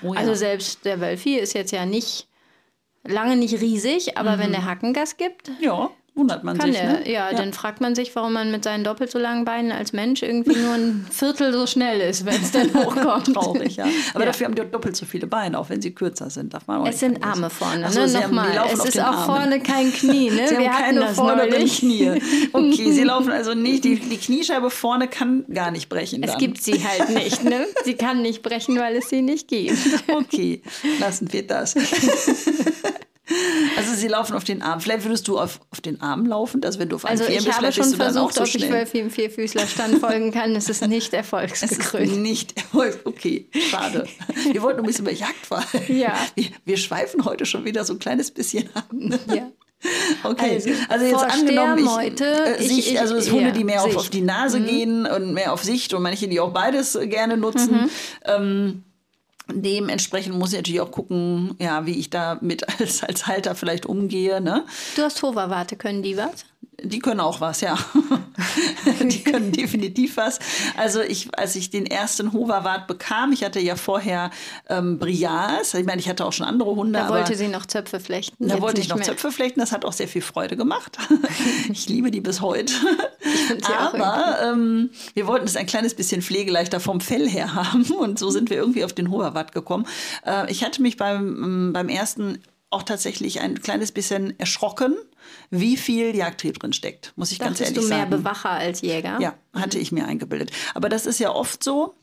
[0.01, 0.19] Oh ja.
[0.19, 2.27] Also selbst der Wölfi ist jetzt ja nicht
[3.05, 5.89] lange nicht riesig, aber wenn der Hackengas gibt, Ja,
[6.20, 6.80] wundert man kann sich.
[6.80, 7.00] der.
[7.00, 7.12] ne?
[7.12, 10.22] Ja, dann fragt man sich, warum man mit seinen doppelt so langen Beinen als Mensch
[10.22, 13.34] irgendwie nur ein Viertel so schnell ist, wenn es dann hochkommt.
[13.34, 13.86] Traurig, ja.
[14.14, 14.28] Aber Ja.
[14.28, 16.54] dafür haben die auch doppelt so viele Beine, auch wenn sie kürzer sind.
[16.54, 17.24] Darf man auch Es sind.
[17.24, 18.06] Arme vorne, so, ne?
[18.24, 18.70] haben- Nochmal.
[18.72, 19.26] Es ist auch Armen.
[19.26, 20.48] vorne kein Knie, ne?
[20.48, 21.80] Sie haben Wir hatten keine neulich.
[21.80, 22.22] Knie.
[22.54, 23.84] Okay, sie laufen also nicht.
[23.86, 26.22] Die, die Kniescheibe vorne kann gar nicht brechen.
[26.24, 26.40] Es dann.
[26.40, 27.66] gibt sie halt nicht, ne?
[27.86, 29.78] Sie kann nicht brechen, weil es sie nicht gibt.
[30.08, 30.62] Okay,
[31.00, 31.76] lassen wir das.
[33.77, 34.81] Also sie laufen auf den Arm.
[34.81, 37.38] Vielleicht würdest du auf, auf den Arm laufen, also wenn du auf einem Also Vier
[37.39, 38.71] ich bist, habe vielleicht bist schon du dann auch versucht, so ob ich schnell.
[38.79, 40.55] Wölfi im Vierfüßlerstand folgen kann.
[40.55, 42.17] Es ist nicht Es ist erfolgsgekrönt.
[42.17, 43.00] nicht Erfolg.
[43.05, 44.05] Okay, schade.
[44.51, 45.95] Wir wollten ein bisschen über Jagd verhalten.
[45.95, 46.13] Ja.
[46.36, 48.86] Wir, wir schweifen heute schon wieder so ein kleines bisschen ab.
[49.33, 49.50] Ja.
[50.24, 53.63] Okay, Also, also, jetzt angenommen, ich, äh, ich- Sicht, ich- also es Hunde, ja, die
[53.63, 53.91] mehr auf.
[53.93, 53.98] Mhm.
[53.98, 57.83] auf die Nase gehen und mehr auf Sicht und manche, die auch beides gerne nutzen.
[57.83, 57.89] Mhm.
[58.25, 58.83] Ähm,
[59.53, 64.41] dementsprechend muss ich natürlich auch gucken, ja, wie ich damit als, als Halter vielleicht umgehe.
[64.41, 64.65] Ne?
[64.96, 66.46] Du hast Hoverwarte, können die was?
[66.83, 67.77] Die können auch was, ja.
[69.01, 70.39] die können definitiv was.
[70.77, 74.31] Also ich, als ich den ersten Hoverwart bekam, ich hatte ja vorher
[74.70, 78.00] ähm, Brias, ich meine, ich hatte auch schon andere Hunde, Da wollte sie noch Zöpfe
[78.00, 78.48] flechten.
[78.48, 79.05] da wollte ich noch mehr.
[79.05, 80.98] Zöpfe flechten, das hat auch sehr viel Freude gemacht.
[81.72, 82.74] ich liebe die bis heute.
[83.63, 88.29] Aber ähm, wir wollten es ein kleines bisschen pflegeleichter vom Fell her haben und so
[88.29, 89.85] sind wir irgendwie auf den Hoverwart gekommen.
[90.25, 92.39] Äh, ich hatte mich beim, ähm, beim ersten
[92.70, 94.96] auch tatsächlich ein kleines bisschen erschrocken,
[95.50, 98.09] wie viel Jagdtrieb drin steckt, muss ich ganz Dachtest ehrlich du mehr sagen.
[98.11, 99.20] Bewacher als Jäger?
[99.20, 100.51] Ja, hatte ich mir eingebildet.
[100.74, 101.96] Aber das ist ja oft so,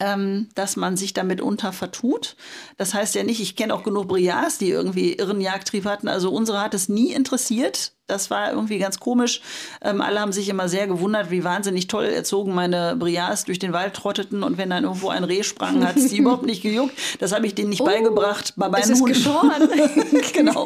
[0.00, 2.36] ähm, dass man sich damit unter vertut.
[2.76, 6.08] Das heißt ja nicht, ich kenne auch genug Brias, die irgendwie irren Jagdtrieb hatten.
[6.08, 7.92] Also unsere hat es nie interessiert.
[8.06, 9.42] Das war irgendwie ganz komisch.
[9.82, 13.74] Ähm, alle haben sich immer sehr gewundert, wie wahnsinnig toll erzogen meine Brias durch den
[13.74, 14.42] Wald trotteten.
[14.42, 16.94] Und wenn dann irgendwo ein Reh sprang, hat es die überhaupt nicht gejuckt.
[17.18, 18.54] Das habe ich denen nicht beigebracht.
[18.56, 20.22] Bei meinen Oh, es ist Hunden.
[20.32, 20.64] genau.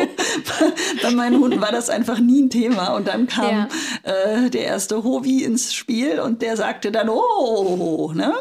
[1.02, 2.94] Bei meinen Hunden war das einfach nie ein Thema.
[2.94, 3.68] Und dann kam Ja.
[4.44, 8.34] äh, der erste Hovi ins Spiel und der sagte dann, oh, ne?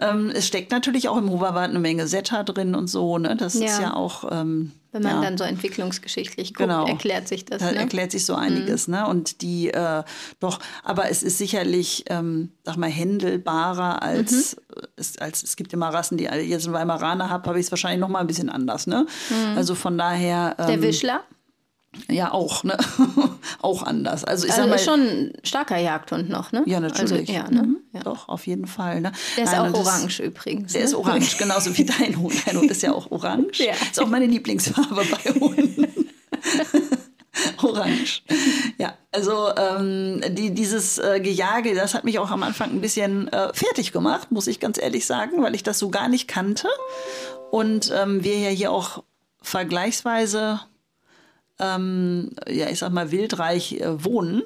[0.00, 3.36] Ähm, es steckt natürlich auch im Hoverwart eine Menge Setter drin und so, ne?
[3.36, 3.80] Das ist Ja.
[3.80, 4.24] ja auch.
[4.30, 5.20] Ähm, Wenn man ja.
[5.22, 6.86] dann so entwicklungsgeschichtlich guckt, Genau.
[6.86, 7.58] erklärt sich das.
[7.60, 7.72] Da ne?
[7.72, 7.78] Mhm.
[7.78, 9.06] erklärt sich so einiges, ne?
[9.06, 10.02] Und die, äh,
[10.40, 14.82] doch, aber es ist sicherlich, ähm, sag mal, händelbarer als, Mhm.
[14.82, 17.72] äh, es, als es gibt immer Rassen, die jetzt einen Weimaraner habe, habe ich es
[17.72, 19.06] wahrscheinlich noch mal ein bisschen anders, ne?
[19.56, 20.54] Also von daher.
[20.58, 20.68] Ähm, Mhm.
[20.68, 21.20] Der Wischler,
[22.10, 22.76] Ja, auch, ne?
[23.62, 24.24] auch anders.
[24.24, 26.62] Also ich also sag mal, ist schon ein starker Jagdhund noch, ne?
[26.66, 27.30] ja, natürlich.
[27.30, 27.62] Also, ja, ne?
[27.62, 27.76] Mhm.
[27.92, 28.00] ja.
[28.00, 29.00] Doch, auf jeden Fall.
[29.00, 29.12] Ne?
[29.36, 30.72] Der ist Nein, auch orange übrigens.
[30.72, 30.86] Der ne?
[30.86, 32.34] ist orange, genauso wie dein Hund.
[32.46, 33.58] Dein Hund ist ja auch orange.
[33.68, 33.74] Ja.
[33.74, 35.86] Ist auch meine Lieblingsfarbe bei Hunden.
[37.62, 38.22] orange.
[38.78, 43.28] Ja, also ähm, die, dieses äh, Gejage, das hat mich auch am Anfang ein bisschen
[43.28, 46.68] äh, fertig gemacht, muss ich ganz ehrlich sagen, weil ich das so gar nicht kannte.
[47.50, 49.02] Und ähm, wir ja hier auch
[49.42, 50.60] vergleichsweise,
[51.60, 54.42] ähm, ja, ich sag mal, wildreich äh, wohnen.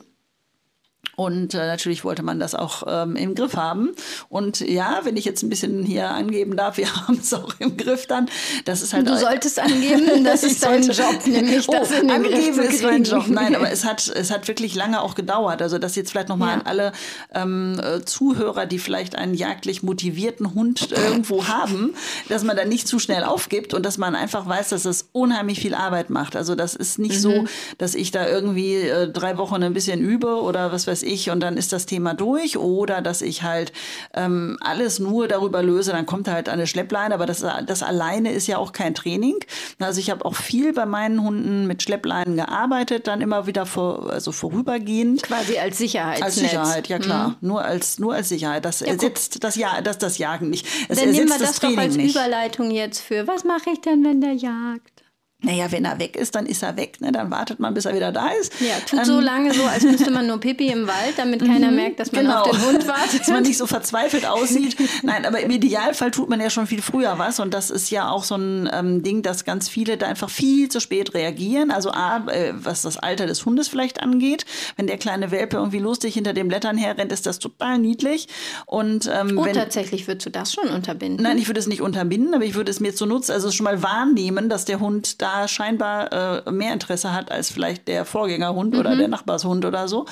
[1.16, 3.90] Und äh, natürlich wollte man das auch ähm, im Griff haben.
[4.28, 7.76] Und ja, wenn ich jetzt ein bisschen hier angeben darf, wir haben es auch im
[7.76, 8.28] Griff dann.
[8.64, 12.22] Das ist halt Du solltest angeben, das ist dein Job, nämlich oh, das in den
[12.22, 13.04] Griff angeben zu ist mein.
[13.04, 13.24] Job.
[13.28, 15.60] Nein, aber es hat, es hat wirklich lange auch gedauert.
[15.62, 16.54] Also das jetzt vielleicht nochmal Ja.
[16.54, 16.92] an alle
[17.34, 21.94] ähm, äh, Zuhörer, die vielleicht einen jagdlich motivierten Hund irgendwo haben,
[22.28, 25.60] dass man dann nicht zu schnell aufgibt und dass man einfach weiß, dass das unheimlich
[25.60, 26.36] viel Arbeit macht.
[26.36, 27.20] Also das ist nicht Mhm.
[27.20, 27.44] so,
[27.78, 31.30] dass ich da irgendwie äh, drei Wochen ein bisschen übe oder was weiß weiß ich,
[31.30, 32.56] und dann ist das Thema durch.
[32.56, 33.72] Oder dass ich halt
[34.14, 38.46] ähm, alles nur darüber löse, dann kommt halt eine Schleppleine, aber das, das alleine ist
[38.46, 39.36] ja auch kein Training.
[39.78, 44.10] Also ich habe auch viel bei meinen Hunden mit Schleppleinen gearbeitet, dann immer wieder vor,
[44.10, 45.22] also vorübergehend.
[45.22, 46.22] Quasi als Sicherheit.
[46.22, 47.28] Als Sicherheit, ja klar.
[47.28, 47.36] Mhm.
[47.40, 48.64] Nur als nur als Sicherheit.
[48.64, 50.66] Das ja, ersetzt das ja das das Jagen nicht.
[50.88, 52.14] Es Dann nehmen wir das, das doch als nicht.
[52.14, 55.01] Überleitung jetzt für was mache ich denn, wenn der jagt?
[55.44, 57.00] Naja, wenn er weg ist, dann ist er weg.
[57.00, 57.10] Ne?
[57.10, 58.52] Dann wartet man, bis er wieder da ist.
[58.60, 61.70] Ja, tut ähm, so lange so, als müsste man nur Pipi im Wald, damit keiner
[61.70, 62.42] mhm, merkt, dass man genau.
[62.42, 63.20] auf den Hund wartet.
[63.20, 64.76] dass man nicht so verzweifelt aussieht.
[65.02, 67.40] Nein, aber im Idealfall tut man ja schon viel früher was.
[67.40, 70.68] Und das ist ja auch so ein ähm, Ding, dass ganz viele da einfach viel
[70.68, 71.72] zu spät reagieren.
[71.72, 74.44] Also A, äh, was das Alter des Hundes vielleicht angeht.
[74.76, 78.28] Wenn der kleine Welpe irgendwie lustig hinter den Blättern herrennt, ist das total niedlich.
[78.66, 81.24] Und, ähm, oh, wenn, tatsächlich würdest du das schon unterbinden?
[81.24, 83.82] Nein, ich würde es nicht unterbinden, aber ich würde es mir zunutze, also schon mal
[83.82, 88.80] wahrnehmen, dass der Hund da scheinbar äh, mehr Interesse hat als vielleicht der Vorgängerhund mhm.
[88.80, 90.06] oder der Nachbarshund oder so.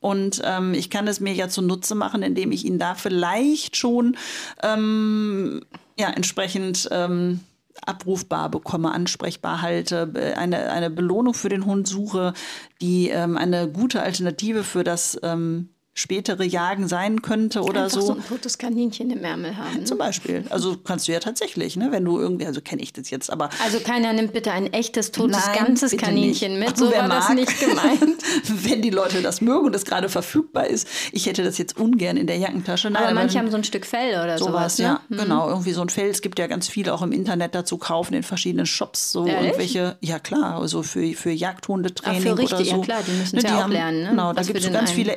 [0.00, 4.16] Und ähm, ich kann es mir ja zunutze machen, indem ich ihn da vielleicht schon
[4.62, 5.62] ähm,
[5.98, 7.40] ja, entsprechend ähm,
[7.84, 12.32] abrufbar bekomme, ansprechbar halte, eine, eine Belohnung für den Hund suche,
[12.80, 18.06] die ähm, eine gute Alternative für das ähm, spätere Jagen sein könnte oder Einfach so.
[18.08, 19.78] so ein totes Kaninchen im Ärmel haben.
[19.78, 19.84] Ne?
[19.84, 20.44] Zum Beispiel.
[20.50, 21.88] Also kannst du ja tatsächlich, ne?
[21.90, 23.48] wenn du irgendwie, also kenne ich das jetzt, aber.
[23.64, 26.68] Also keiner nimmt bitte ein echtes, totes, Nein, ganzes Kaninchen nicht.
[26.68, 26.76] mit.
[26.76, 28.22] so war mag, das nicht gemeint.
[28.64, 30.86] wenn die Leute das mögen und es gerade verfügbar ist.
[31.12, 32.90] Ich hätte das jetzt ungern in der Jackentasche.
[32.90, 34.76] Nein, aber manche haben so ein Stück Fell oder sowas.
[34.76, 34.84] sowas ne?
[34.84, 35.16] Ja, mhm.
[35.16, 35.48] genau.
[35.48, 36.10] Irgendwie so ein Fell.
[36.10, 39.12] Es gibt ja ganz viele auch im Internet dazu kaufen, in verschiedenen Shops.
[39.12, 39.46] So Ehrlich?
[39.46, 42.76] irgendwelche, ja klar, also für, für Jagdhundetraining Ach, für richtig, oder so.
[42.76, 44.02] Ja klar, die müssen ne, ja auch haben, lernen.
[44.02, 44.10] Ne?
[44.10, 45.16] Genau, da gibt es ganz viele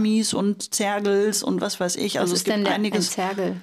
[0.00, 2.18] Echtfell-Dummies und Zergels und was weiß ich.
[2.18, 3.08] Also was es gibt denn einiges.
[3.08, 3.56] Ein Zergel?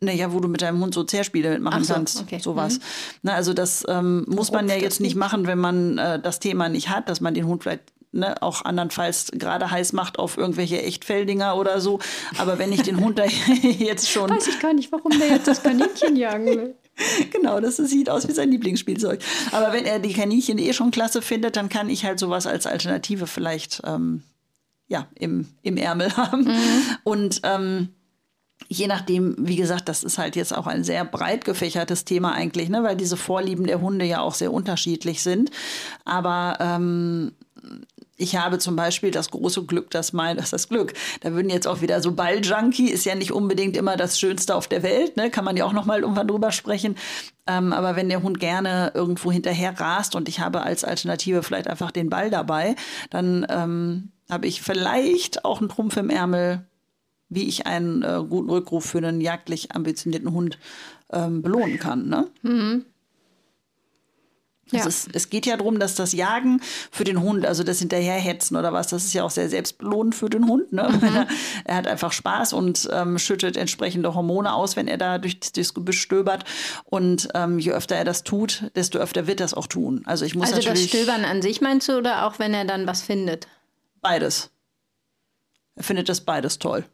[0.00, 2.20] Naja, wo du mit deinem Hund so Zerspiele mitmachen so, kannst.
[2.20, 2.40] Okay.
[2.40, 2.78] Sowas.
[2.78, 2.82] Mhm.
[3.22, 6.68] Na, also das ähm, muss man ja jetzt nicht machen, wenn man äh, das Thema
[6.68, 10.82] nicht hat, dass man den Hund vielleicht Ne, auch andernfalls gerade heiß macht auf irgendwelche
[10.82, 11.98] Echtfeldinger oder so.
[12.36, 13.24] Aber wenn ich den Hund da
[13.62, 14.28] jetzt schon.
[14.28, 16.74] Weiß ich gar nicht, warum der jetzt das Kaninchen jagen will.
[17.30, 19.20] Genau, das sieht aus wie sein Lieblingsspielzeug.
[19.50, 22.66] Aber wenn er die Kaninchen eh schon klasse findet, dann kann ich halt sowas als
[22.66, 24.22] Alternative vielleicht ähm,
[24.92, 26.44] ja, im, im Ärmel haben.
[26.44, 26.96] Mhm.
[27.02, 27.88] Und ähm,
[28.68, 32.68] je nachdem, wie gesagt, das ist halt jetzt auch ein sehr breit gefächertes Thema eigentlich,
[32.68, 35.50] ne, weil diese Vorlieben der Hunde ja auch sehr unterschiedlich sind.
[36.04, 37.32] Aber ähm,
[38.16, 40.94] ich habe zum Beispiel das große Glück, dass mein, das ist das Glück.
[41.20, 44.68] Da würden jetzt auch wieder so Balljunkie, ist ja nicht unbedingt immer das Schönste auf
[44.68, 45.30] der Welt, ne?
[45.30, 46.96] kann man ja auch noch mal irgendwann drüber sprechen.
[47.46, 51.68] Ähm, aber wenn der Hund gerne irgendwo hinterher rast und ich habe als Alternative vielleicht
[51.68, 52.76] einfach den Ball dabei,
[53.10, 56.64] dann ähm, habe ich vielleicht auch einen Trumpf im Ärmel,
[57.28, 60.58] wie ich einen äh, guten Rückruf für einen jagdlich ambitionierten Hund
[61.12, 62.08] ähm, belohnen kann.
[62.08, 62.28] Ne?
[62.42, 62.84] Mhm.
[64.70, 64.86] Ja.
[64.86, 68.72] Ist, es geht ja darum, dass das Jagen für den Hund, also das Hinterherhetzen oder
[68.72, 70.72] was, das ist ja auch sehr selbstbelohnend für den Hund.
[70.72, 70.88] Ne?
[70.88, 71.02] Mhm.
[71.02, 71.26] Er,
[71.64, 75.74] er, hat einfach Spaß und ähm, schüttet entsprechende Hormone aus, wenn er da durch, durchs
[75.74, 76.44] Gebüsch stöbert.
[76.84, 80.02] Und ähm, je öfter er das tut, desto öfter wird er das auch tun.
[80.06, 82.86] Also ich muss also das Stöbern an sich meinst du oder auch wenn er dann
[82.86, 83.48] was findet?
[84.00, 84.50] Beides.
[85.74, 86.84] Er findet das beides toll.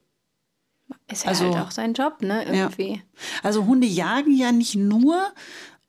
[1.10, 2.44] Ist ja also, halt auch sein Job, ne?
[2.44, 2.92] Irgendwie.
[2.94, 3.00] Ja.
[3.42, 5.32] Also Hunde jagen ja nicht nur,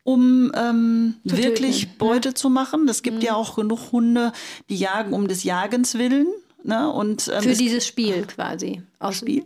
[0.09, 2.33] um ähm, wirklich töten, Beute ne?
[2.33, 2.87] zu machen.
[2.89, 3.23] Es gibt mhm.
[3.23, 4.33] ja auch genug Hunde,
[4.67, 6.27] die jagen um des Jagens willen.
[6.63, 6.91] Ne?
[6.91, 8.81] Und, ähm, Für dieses Spiel quasi.
[8.97, 9.45] Aus Spiel?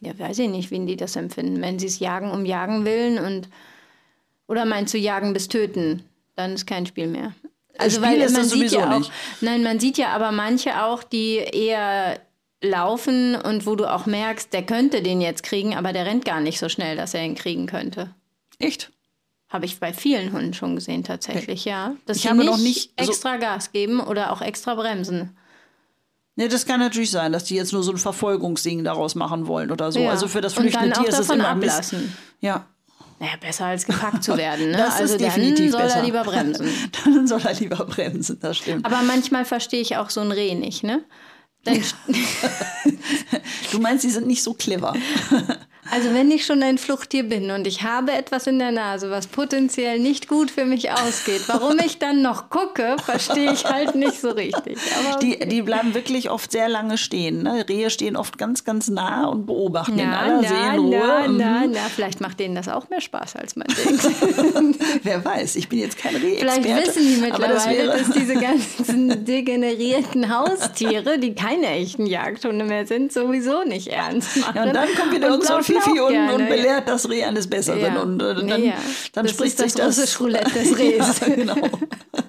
[0.00, 1.62] Ja, weiß ich nicht, wie die das empfinden.
[1.62, 3.48] Wenn sie es jagen um Jagen willen und
[4.46, 6.04] oder meinst du jagen bis töten,
[6.36, 7.32] dann ist kein Spiel mehr.
[7.78, 9.12] Also Spiel weil man sieht ja auch, nicht.
[9.40, 12.20] nein, man sieht ja aber manche auch, die eher
[12.60, 16.40] laufen und wo du auch merkst, der könnte den jetzt kriegen, aber der rennt gar
[16.40, 18.14] nicht so schnell, dass er ihn kriegen könnte.
[18.58, 18.90] Echt?
[19.48, 21.70] Habe ich bei vielen Hunden schon gesehen, tatsächlich, okay.
[21.70, 21.96] ja.
[22.06, 25.36] Dass ich sie habe nicht noch nicht extra Gas geben oder auch extra bremsen.
[26.36, 29.70] Ne, das kann natürlich sein, dass die jetzt nur so ein Verfolgungsding daraus machen wollen
[29.70, 30.00] oder so.
[30.00, 30.10] Ja.
[30.10, 32.02] Also für das flüchtende Tier ist es immer ablassen.
[32.02, 32.12] Mist.
[32.40, 32.66] Ja.
[33.20, 34.72] Naja, besser als gepackt zu werden.
[34.72, 34.76] Ne?
[34.78, 35.96] das also ist definitiv dann soll besser.
[35.98, 36.68] er lieber bremsen.
[37.04, 38.84] dann soll er lieber bremsen, das stimmt.
[38.84, 41.04] Aber manchmal verstehe ich auch so ein Reh nicht, ne?
[43.72, 44.92] du meinst, sie sind nicht so clever.
[45.90, 49.26] Also wenn ich schon ein Fluchttier bin und ich habe etwas in der Nase, was
[49.26, 54.20] potenziell nicht gut für mich ausgeht, warum ich dann noch gucke, verstehe ich halt nicht
[54.20, 54.78] so richtig.
[55.14, 55.38] Okay.
[55.40, 57.42] die, die bleiben wirklich oft sehr lange stehen.
[57.42, 57.64] Ne?
[57.68, 60.98] Rehe stehen oft ganz, ganz nah und beobachten na, in aller na, Seelenruhe.
[60.98, 61.72] Na, na, mhm.
[61.72, 64.04] na, vielleicht macht denen das auch mehr Spaß, als man denkt.
[65.02, 69.24] Wer weiß, ich bin jetzt kein reh Vielleicht wissen die mittlerweile, das dass diese ganzen
[69.24, 74.56] degenerierten Haustiere, die keine echten Jagdhunde mehr sind, sowieso nicht ernst machen.
[74.56, 77.24] Ja, und dann kommt wieder irgend so ein Fifi und, gerne, und belehrt das Reh
[77.24, 77.80] eines Besseren.
[77.80, 78.00] Ja.
[78.00, 78.74] Und äh, dann, ja.
[79.12, 79.96] dann spricht sich das.
[79.96, 81.20] Das Roulette des Rehs.
[81.20, 81.56] genau.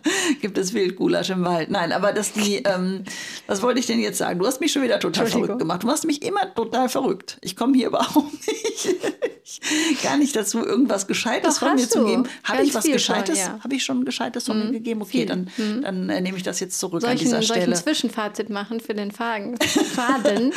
[0.41, 1.69] Gibt es Wildgulasch im Wald.
[1.69, 3.03] Nein, aber dass die, ähm,
[3.47, 4.39] Was wollte ich denn jetzt sagen?
[4.39, 5.84] Du hast mich schon wieder total verrückt gemacht.
[5.84, 7.38] Du machst mich immer total verrückt.
[7.41, 12.23] Ich komme hier überhaupt nicht, gar nicht dazu, irgendwas Gescheites Doch, von mir zu geben.
[12.43, 13.39] Habe ich was Gescheites?
[13.39, 13.60] Ja.
[13.63, 14.65] Habe ich schon Gescheites von mhm.
[14.65, 15.01] mir gegeben?
[15.01, 15.81] Okay, dann, mhm.
[15.81, 17.62] dann äh, nehme ich das jetzt zurück soll an dieser ich Stelle.
[17.65, 19.58] Soll ich ein Zwischenfazit machen für den Faden?
[19.58, 20.53] Faden?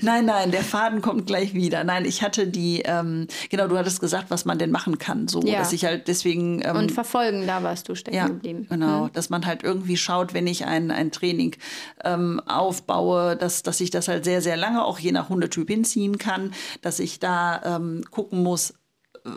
[0.00, 1.84] nein, nein, der Faden kommt gleich wieder.
[1.84, 5.28] Nein, ich hatte die, ähm, genau, du hattest gesagt, was man denn machen kann.
[5.28, 5.58] So, ja.
[5.58, 6.62] dass ich halt deswegen.
[6.64, 8.66] Ähm, Und verfolgen, da warst du stecken ja, geblieben.
[8.68, 9.12] Genau, mhm.
[9.12, 11.56] dass man halt irgendwie schaut, wenn ich ein, ein Training
[12.04, 16.18] ähm, aufbaue, dass, dass ich das halt sehr, sehr lange auch je nach Hundetyp hinziehen
[16.18, 16.52] kann,
[16.82, 18.74] dass ich da ähm, gucken muss,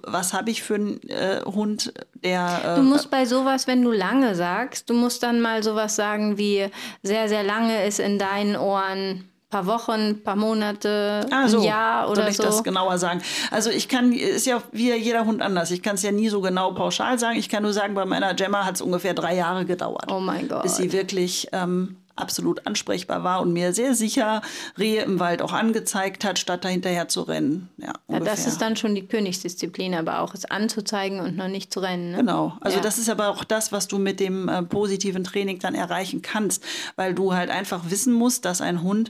[0.04, 2.62] was habe ich für einen äh, Hund, der.
[2.64, 6.38] Äh, du musst bei sowas, wenn du lange sagst, du musst dann mal sowas sagen
[6.38, 6.68] wie
[7.04, 11.60] sehr, sehr lange ist in deinen Ohren paar Wochen, paar Monate, ah, so.
[11.60, 12.44] ein Jahr oder Soll ich so.
[12.44, 13.22] das genauer sagen?
[13.52, 15.70] Also ich kann, ist ja wie jeder Hund anders.
[15.70, 17.38] Ich kann es ja nie so genau pauschal sagen.
[17.38, 20.12] Ich kann nur sagen, bei meiner Gemma hat es ungefähr drei Jahre gedauert.
[20.12, 20.64] Oh mein Gott.
[20.64, 24.42] Bis sie wirklich ähm, absolut ansprechbar war und mir sehr sicher
[24.78, 27.70] Rehe im Wald auch angezeigt hat, statt dahinterher zu rennen.
[27.78, 31.74] Ja, ja, das ist dann schon die Königsdisziplin, aber auch es anzuzeigen und noch nicht
[31.74, 32.12] zu rennen.
[32.12, 32.18] Ne?
[32.18, 32.58] Genau.
[32.62, 32.84] Also ja.
[32.84, 36.64] das ist aber auch das, was du mit dem äh, positiven Training dann erreichen kannst,
[36.96, 39.10] weil du halt einfach wissen musst, dass ein Hund,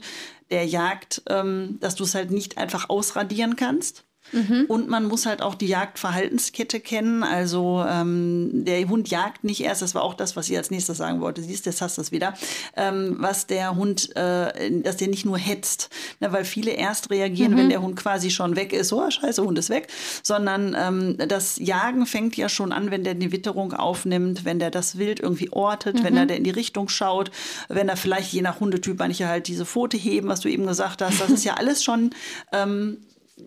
[0.50, 4.64] der jagt, ähm, dass du es halt nicht einfach ausradieren kannst Mhm.
[4.68, 7.22] Und man muss halt auch die Jagdverhaltenskette kennen.
[7.22, 10.98] Also ähm, der Hund jagt nicht erst, das war auch das, was ich als nächstes
[10.98, 11.42] sagen wollte.
[11.42, 12.34] Siehst, jetzt hast du es wieder.
[12.76, 15.90] Ähm, was der Hund, äh, dass der nicht nur hetzt,
[16.20, 17.56] ne, weil viele erst reagieren, mhm.
[17.56, 18.92] wenn der Hund quasi schon weg ist.
[18.92, 19.88] Oh, scheiße, Hund ist weg.
[20.22, 24.70] Sondern ähm, das Jagen fängt ja schon an, wenn der die Witterung aufnimmt, wenn der
[24.70, 26.04] das Wild irgendwie ortet, mhm.
[26.04, 27.30] wenn er in die Richtung schaut,
[27.68, 31.02] wenn er vielleicht je nach Hundetyp manche halt diese Pfote heben, was du eben gesagt
[31.02, 31.20] hast.
[31.20, 32.10] Das ist ja alles schon
[32.52, 32.98] ähm,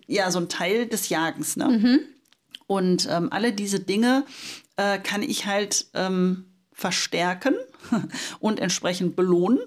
[0.06, 1.56] ja so ein Teil des Jagens.
[1.56, 1.68] Ne?
[1.68, 2.00] Mhm.
[2.66, 4.24] Und ähm, alle diese Dinge
[4.76, 7.54] äh, kann ich halt ähm, verstärken
[8.40, 9.60] und entsprechend belohnen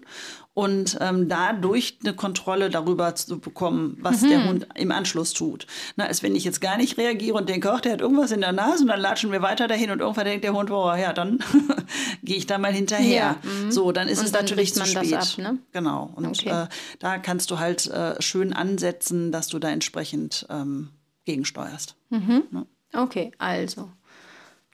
[0.54, 4.30] und ähm, dadurch eine Kontrolle darüber zu bekommen, was mhm.
[4.30, 5.68] der Hund im Anschluss tut.
[5.96, 8.42] Na, als wenn ich jetzt gar nicht reagiere und denke, ach, der hat irgendwas in
[8.42, 11.14] der Nase und dann latschen wir weiter dahin und irgendwann denkt der Hund, oh ja,
[11.14, 11.40] dann
[12.24, 13.38] gehe ich da mal hinterher.
[13.44, 13.72] Ja, mhm.
[13.72, 15.14] so, dann ist und es dann natürlich zu spät.
[15.14, 15.60] Ab, ne?
[15.72, 16.12] Genau.
[16.16, 16.50] Und okay.
[16.50, 16.68] äh,
[17.00, 20.90] da kannst du halt äh, schön ansetzen, dass du da entsprechend ähm,
[21.26, 21.96] gegensteuerst.
[22.10, 22.44] Mhm.
[22.52, 22.66] Ja.
[23.04, 23.90] Okay, also.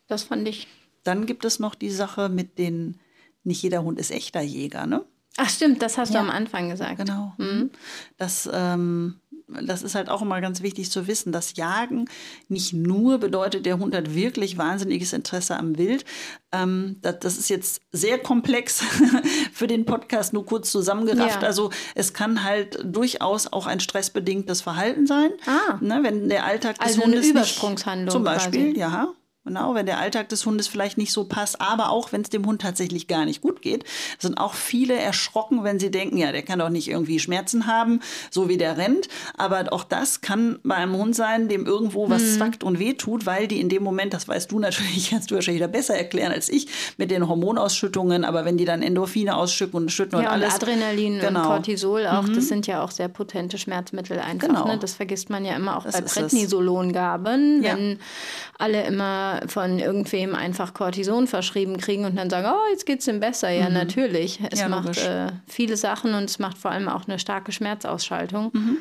[0.08, 0.68] Das fand ich.
[1.04, 3.00] Dann gibt es noch die Sache mit den,
[3.46, 5.06] nicht jeder Hund ist echter Jäger, ne?
[5.38, 6.22] Ach stimmt, das hast ja.
[6.22, 6.98] du am Anfang gesagt.
[6.98, 7.34] Genau.
[7.38, 7.70] Mhm.
[8.18, 12.06] Das, ähm, das ist halt auch immer ganz wichtig zu wissen, dass Jagen
[12.48, 16.06] nicht nur bedeutet, der Hund hat wirklich wahnsinniges Interesse am Wild.
[16.54, 18.82] Ähm, das, das, ist jetzt sehr komplex
[19.54, 21.42] für den Podcast nur kurz zusammengerafft.
[21.42, 21.48] Ja.
[21.48, 25.32] Also es kann halt durchaus auch ein stressbedingtes Verhalten sein.
[25.46, 25.78] Ah.
[25.82, 28.80] Ne, wenn der Alltag des also Hundes eine Übersprungshandlung nicht, zum Beispiel, quasi.
[28.80, 29.14] ja.
[29.46, 32.48] Genau, wenn der Alltag des Hundes vielleicht nicht so passt, aber auch wenn es dem
[32.48, 33.84] Hund tatsächlich gar nicht gut geht,
[34.18, 38.00] sind auch viele erschrocken, wenn sie denken, ja, der kann doch nicht irgendwie Schmerzen haben,
[38.32, 39.08] so wie der rennt.
[39.38, 42.38] Aber auch das kann bei einem Hund sein, dem irgendwo was mhm.
[42.38, 45.62] zwackt und wehtut, weil die in dem Moment, das weißt du natürlich, kannst du wahrscheinlich
[45.62, 49.92] wieder besser erklären als ich, mit den Hormonausschüttungen, aber wenn die dann Endorphine ausschütten und
[49.92, 50.56] schütten ja, und alles.
[50.56, 51.42] Adrenalin genau.
[51.42, 52.34] und Cortisol auch, mhm.
[52.34, 54.48] das sind ja auch sehr potente Schmerzmittel einfach.
[54.48, 54.66] Genau.
[54.66, 54.80] Ne?
[54.80, 57.76] Das vergisst man ja immer auch das bei Prednisolongaben, ja.
[57.76, 58.00] wenn
[58.58, 63.08] alle immer von irgendwem einfach Cortison verschrieben kriegen und dann sagen, oh, jetzt geht es
[63.08, 63.50] ihm besser.
[63.50, 63.74] Ja, mhm.
[63.74, 64.40] natürlich.
[64.52, 68.52] Es ja, macht äh, viele Sachen und es macht vor allem auch eine starke Schmerzausschaltung.
[68.54, 68.78] Mhm.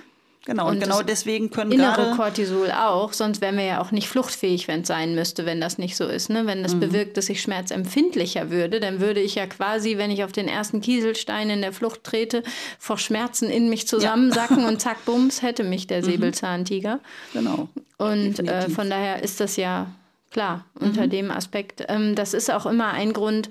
[0.47, 4.09] Genau, und, und genau deswegen können innere Cortisol auch, sonst wären wir ja auch nicht
[4.09, 6.29] fluchtfähig, wenn es sein müsste, wenn das nicht so ist.
[6.29, 6.47] Ne?
[6.47, 6.81] Wenn das mhm.
[6.81, 10.83] bewirkt, dass ich schmerzempfindlicher würde, dann würde ich ja quasi, wenn ich auf den ersten
[10.83, 12.43] Kieselstein in der Flucht trete,
[12.79, 14.69] vor Schmerzen in mich zusammensacken ja.
[14.69, 16.07] und zack, bums, hätte mich der mhm.
[16.07, 17.01] Säbelzahntiger.
[17.33, 17.69] Genau.
[17.97, 19.87] Und äh, von daher ist das ja
[20.35, 21.11] klar, unter mhm.
[21.11, 21.85] dem Aspekt.
[21.89, 23.51] Ähm, das ist auch immer ein Grund,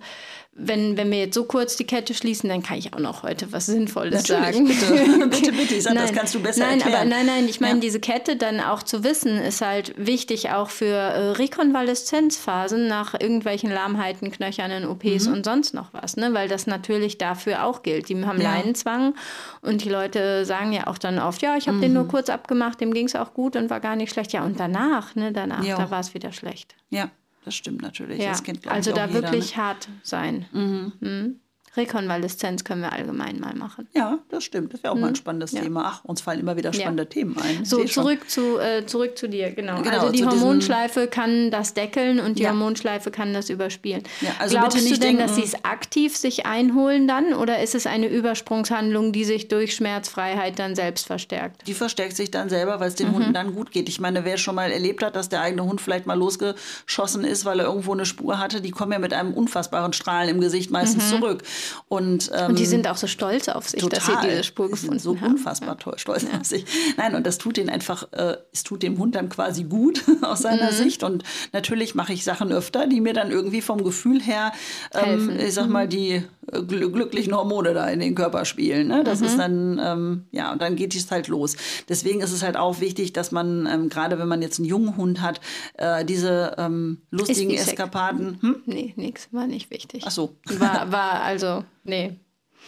[0.56, 3.52] wenn, wenn wir jetzt so kurz die Kette schließen, dann kann ich auch noch heute
[3.52, 4.90] was Sinnvolles Natürlich, sagen.
[5.30, 5.76] Bitte, bitte, bitte.
[5.76, 7.02] Ich sag, nein, das kannst du besser nein, erklären.
[7.02, 7.80] Aber, nein, nein, ich meine, ja.
[7.80, 13.72] diese Kette dann auch zu wissen, ist halt wichtig auch für äh, Rekonvaleszenzphasen nach irgendwelchen
[13.72, 15.34] Lahmheiten, knöchernen OPs mhm.
[15.34, 16.34] und sonst noch was, ne?
[16.34, 18.10] weil das natürlich dafür auch gilt.
[18.10, 18.54] Die haben ja.
[18.54, 19.16] Leinenzwang
[19.62, 21.82] und die Leute sagen ja auch dann oft, ja, ich habe mhm.
[21.82, 24.34] den nur kurz abgemacht, dem ging es auch gut und war gar nicht schlecht.
[24.34, 25.78] Ja, und danach, ne, danach, jo.
[25.78, 26.76] da war es wieder schlecht.
[26.92, 27.10] Ja.
[27.46, 28.20] Das stimmt natürlich.
[28.20, 29.62] Ja, das kennt, also da jeder, wirklich ne?
[29.64, 30.46] hart sein.
[30.52, 30.94] Mhm.
[31.00, 31.40] Mhm.
[31.76, 33.88] Rekonvaleszenz können wir allgemein mal machen.
[33.94, 34.74] Ja, das stimmt.
[34.74, 35.62] Das wäre auch mal ein spannendes Ja.
[35.62, 35.84] Thema.
[35.86, 37.66] Ach, uns fallen immer wieder spannende Themen ein.
[37.66, 37.88] So, schon.
[37.88, 39.82] zurück zu, äh, zurück zu dir, genau.
[39.82, 42.50] Genau, also die Hormonschleife kann das deckeln und die Ja.
[42.50, 44.04] Hormonschleife kann das überspielen.
[44.22, 47.62] Ja, also Glaubst du nicht denn, dass sie denken- es aktiv sich einholen dann oder
[47.62, 51.68] ist es eine Übersprungshandlung, die sich durch Schmerzfreiheit dann selbst verstärkt?
[51.68, 53.14] Die verstärkt sich dann selber, weil es den Mhm.
[53.16, 53.90] Hunden dann gut geht.
[53.90, 57.46] Ich meine, wer schon mal erlebt hat, dass der eigene Hund vielleicht mal losgeschossen ist,
[57.46, 60.72] weil er irgendwo eine Spur hatte, die kommen ja mit einem unfassbaren Strahlen im Gesicht
[60.72, 61.44] meistens zurück.
[61.88, 62.50] Und, ähm, Mhm.
[62.50, 65.00] Und die sind auch so stolz auf sich, dass sie diese Spur Die sind gefunden
[65.04, 65.34] so haben.
[65.34, 66.66] unfassbar toll, stolz auf sich.
[66.98, 70.40] Nein, und das tut ihnen einfach, äh, es tut dem Hund dann quasi gut aus
[70.42, 70.76] seiner Mhm.
[70.76, 71.04] Sicht.
[71.04, 71.24] Und
[71.54, 74.52] natürlich mache ich Sachen öfter, die mir dann irgendwie vom Gefühl her,
[74.94, 75.26] ähm.
[75.26, 75.40] Mhm.
[75.40, 76.28] ich sag mal, die äh, gl
[76.68, 78.88] glücklichen Hormone da in den Körper spielen.
[78.88, 79.04] Ne?
[79.04, 79.26] Das Mhm.
[79.26, 81.56] ist dann, ähm, ja, und dann geht es halt los.
[81.90, 84.98] Deswegen ist es halt auch wichtig, dass man, ähm, gerade wenn man jetzt einen jungen
[84.98, 85.40] Hund hat,
[85.78, 87.52] äh, diese ähm, lustigen.
[87.52, 88.56] Eskapaden, hm?
[88.66, 90.04] Nee, nix, war nicht wichtig.
[90.06, 90.36] Ach so.
[90.58, 92.20] War, war also, nee.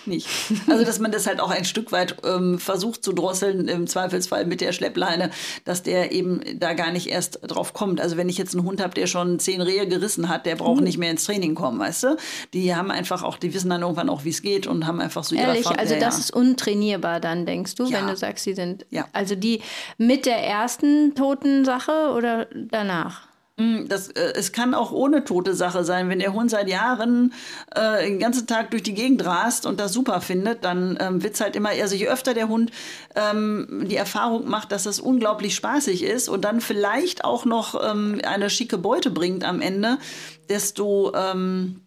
[0.08, 0.28] Nicht.
[0.68, 4.46] Also, dass man das halt auch ein Stück weit ähm, versucht zu drosseln, im Zweifelsfall
[4.46, 5.30] mit der Schleppleine,
[5.63, 8.02] dass der eben da gar nicht erst drauf kommt.
[8.02, 10.60] Also, wenn ich jetzt einen Hund habe, der schon zehn Rehe gerissen hat, der Mhm.
[10.60, 12.18] braucht nicht mehr ins Training kommen, weißt du?
[12.54, 15.24] Die haben einfach auch, die wissen dann irgendwann auch, wie es geht und haben einfach
[15.24, 16.20] so ihre Ehrlich, also ja, das ja.
[16.22, 18.00] ist untrainierbar dann, denkst du, Ja.
[18.00, 18.86] wenn du sagst, sie sind.
[19.13, 19.62] Also die
[19.98, 23.28] mit der ersten toten Sache oder danach?
[23.58, 26.10] Mm, Das, äh, es kann auch ohne tote Sache sein.
[26.10, 27.34] Wenn der Hund seit Jahren
[27.74, 31.36] äh, den ganzen Tag durch die Gegend rast und das super findet, dann ähm, wird
[31.36, 32.72] es halt immer, also je öfter der Hund
[33.15, 38.20] ähm, die Erfahrung macht, dass es unglaublich spaßig ist und dann vielleicht auch noch ähm,
[38.26, 40.00] eine schicke Beute bringt am Ende,
[40.50, 41.13] desto...
[41.15, 41.82] Ähm,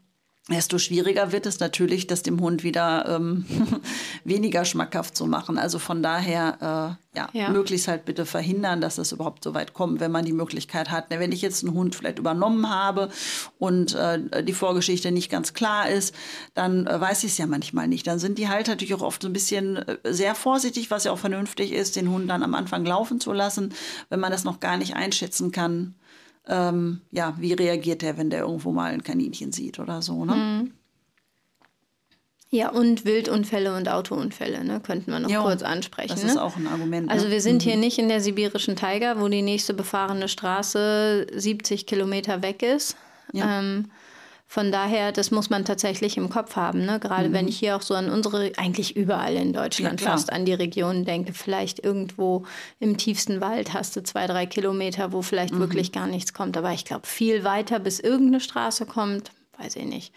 [0.50, 3.44] desto schwieriger wird es natürlich, das dem Hund wieder ähm,
[4.24, 5.58] weniger schmackhaft zu machen.
[5.58, 7.50] Also von daher, äh, ja, Ja.
[7.50, 11.06] möglichst halt bitte verhindern, dass es überhaupt so weit kommt, wenn man die Möglichkeit hat.
[11.10, 13.10] Wenn ich jetzt einen Hund vielleicht übernommen habe
[13.58, 16.14] und äh, die Vorgeschichte nicht ganz klar ist,
[16.54, 18.06] dann äh, weiß ich es ja manchmal nicht.
[18.06, 21.12] Dann sind die halt natürlich auch oft so ein bisschen äh, sehr vorsichtig, was ja
[21.12, 23.74] auch vernünftig ist, den Hund dann am Anfang laufen zu lassen,
[24.08, 25.94] wenn man das noch gar nicht einschätzen kann
[26.48, 30.34] ähm, ja, wie reagiert der, wenn der irgendwo mal ein Kaninchen sieht oder so, ne?
[30.34, 30.72] Mhm.
[32.50, 36.08] Ja, und Wildunfälle und Autounfälle, ne, könnten wir noch Ja, kurz ansprechen.
[36.08, 36.30] Das ne?
[36.30, 37.10] ist auch ein Argument.
[37.10, 37.32] Also ne?
[37.32, 42.40] wir sind hier nicht in der sibirischen Taiga, wo die nächste befahrene Straße 70 Kilometer
[42.42, 42.96] weg ist.
[43.34, 43.58] Ja.
[43.58, 43.90] Ähm,
[44.50, 46.86] von daher, das muss man tatsächlich im Kopf haben.
[46.86, 46.98] Ne?
[47.00, 50.06] Gerade wenn ich hier auch so an unsere, eigentlich überall in Deutschland Mhm.
[50.06, 51.34] Ja, fast an die Regionen denke.
[51.34, 52.44] Vielleicht irgendwo
[52.80, 55.58] im tiefsten Wald hast du zwei, drei Kilometer, wo vielleicht Mhm.
[55.60, 56.56] wirklich gar nichts kommt.
[56.56, 60.14] Aber ich glaube, viel weiter, bis irgendeine Straße kommt, weiß ich nicht.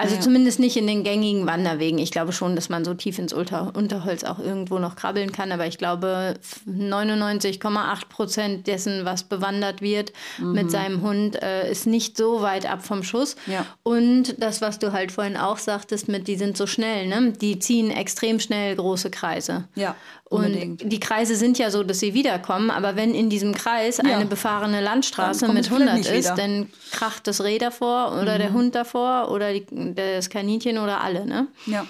[0.00, 0.20] Also Ja.
[0.20, 1.98] zumindest nicht in den gängigen Wanderwegen.
[1.98, 5.52] Ich glaube schon, dass man so tief ins Unter Unterholz auch irgendwo noch krabbeln kann.
[5.52, 6.34] Aber ich glaube,
[6.66, 12.84] 99,8 Prozent dessen, was bewandert wird mit seinem Hund, äh, ist nicht so weit ab
[12.84, 13.36] vom Schuss.
[13.46, 13.66] Ja.
[13.82, 17.32] Und das, was du halt vorhin auch sagtest, mit die sind so schnell, ne?
[17.40, 19.64] Die ziehen extrem schnell große Kreise.
[19.74, 20.92] Ja, Und unbedingt.
[20.92, 24.16] die Kreise sind ja so, dass sie wiederkommen, aber wenn in diesem Kreis Ja.
[24.16, 26.36] eine befahrene Landstraße mit es vielleicht 100 nicht ist, wieder.
[26.36, 31.26] dann kracht das Reh davor oder der Hund davor oder die, das Kaninchen oder alle.
[31.26, 31.48] Ne?
[31.66, 31.86] Ja.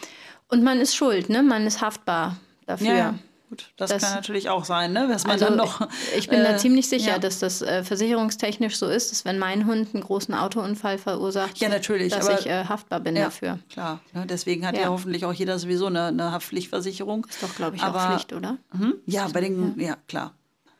[0.48, 1.42] Und man ist schuld, ne?
[1.42, 2.36] man ist haftbar
[2.66, 2.86] dafür.
[2.88, 3.14] Ja, ja.
[3.48, 5.08] Gut, das, Das- kann natürlich auch sein, ne?
[5.08, 5.88] dass man Also dann noch.
[6.16, 7.18] ich bin da äh, ziemlich sicher, ja.
[7.18, 11.68] dass das äh, versicherungstechnisch so ist, dass wenn mein Hund einen großen Autounfall verursacht, Ja,
[11.68, 13.58] natürlich, dass aber- ich äh, haftbar bin Ja, dafür.
[13.68, 14.00] klar.
[14.12, 14.24] Ne?
[14.28, 14.86] Deswegen hat ja.
[14.88, 17.26] Hoffentlich auch jeder sowieso eine, eine Haftpflichtversicherung.
[17.28, 18.58] Ist doch, glaube ich, Aber, auch Pflicht, oder?
[18.72, 18.94] Mhm.
[19.06, 20.32] Ja, bei den, ja, klar.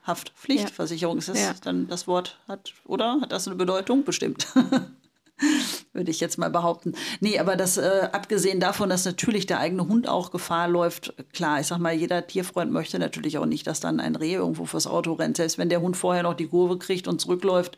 [0.06, 1.54] Haftpflichtversicherung ist das Ja.
[1.64, 3.18] dann das Wort hat, oder?
[3.20, 4.04] Hat das eine Bedeutung?
[4.04, 4.46] Bestimmt.
[5.92, 6.94] Würde ich jetzt mal behaupten.
[7.20, 11.60] Nee, aber das, äh, abgesehen davon, dass natürlich der eigene Hund auch Gefahr läuft, klar,
[11.60, 14.86] ich sag mal, jeder Tierfreund möchte natürlich auch nicht, dass dann ein Reh irgendwo fürs
[14.86, 15.36] Auto rennt.
[15.36, 17.76] Selbst wenn der Hund vorher noch die Kurve kriegt und zurückläuft,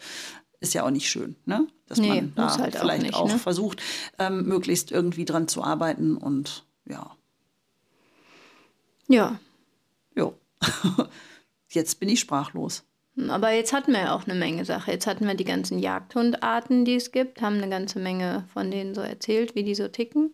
[0.61, 1.67] ist ja auch nicht schön, ne?
[1.87, 3.39] Dass Nee, man da halt auch vielleicht nicht, auch ne?
[3.39, 3.83] versucht,
[4.19, 7.11] ähm, möglichst irgendwie dran zu arbeiten und ja,
[9.09, 9.39] Ja.
[10.15, 10.35] jo.
[11.69, 12.85] Jetzt bin ich sprachlos.
[13.29, 14.91] Aber jetzt hatten wir ja auch eine Menge Sache.
[14.91, 18.95] Jetzt hatten wir die ganzen Jagdhundarten, die es gibt, haben eine ganze Menge von denen
[18.95, 20.33] so erzählt, wie die so ticken.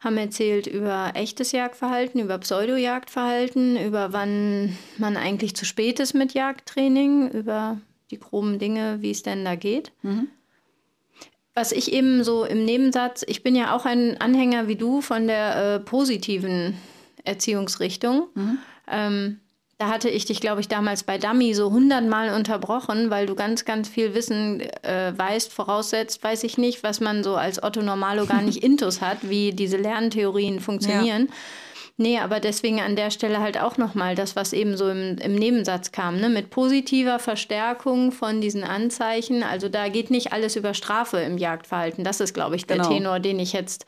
[0.00, 6.32] Haben erzählt über echtes Jagdverhalten, über Pseudo-Jagdverhalten, über wann man eigentlich zu spät ist mit
[6.32, 7.78] Jagdtraining, über
[8.10, 9.92] die groben Dinge, wie es denn da geht.
[11.54, 15.26] Was ich eben so im Nebensatz, ich bin ja auch ein Anhänger wie du von
[15.26, 16.78] der äh, positiven
[17.24, 18.28] Erziehungsrichtung.
[18.90, 19.40] Ähm,
[19.82, 23.64] da hatte ich dich, glaube ich, damals bei Dummy so hundertmal unterbrochen, weil du ganz,
[23.64, 28.26] ganz viel Wissen äh, weißt, voraussetzt, weiß ich nicht, was man so als Otto Normalo
[28.26, 31.30] gar nicht intus hat, wie diese Lerntheorien funktionieren.
[31.96, 35.34] Nee, aber deswegen an der Stelle halt auch nochmal das, was eben so im, im
[35.34, 36.28] Nebensatz kam, ne?
[36.28, 39.42] mit positiver Verstärkung von diesen Anzeichen.
[39.42, 42.02] Also da geht nicht alles über Strafe im Jagdverhalten.
[42.02, 42.88] Das ist, glaube ich, der genau.
[42.88, 43.86] Tenor, den ich jetzt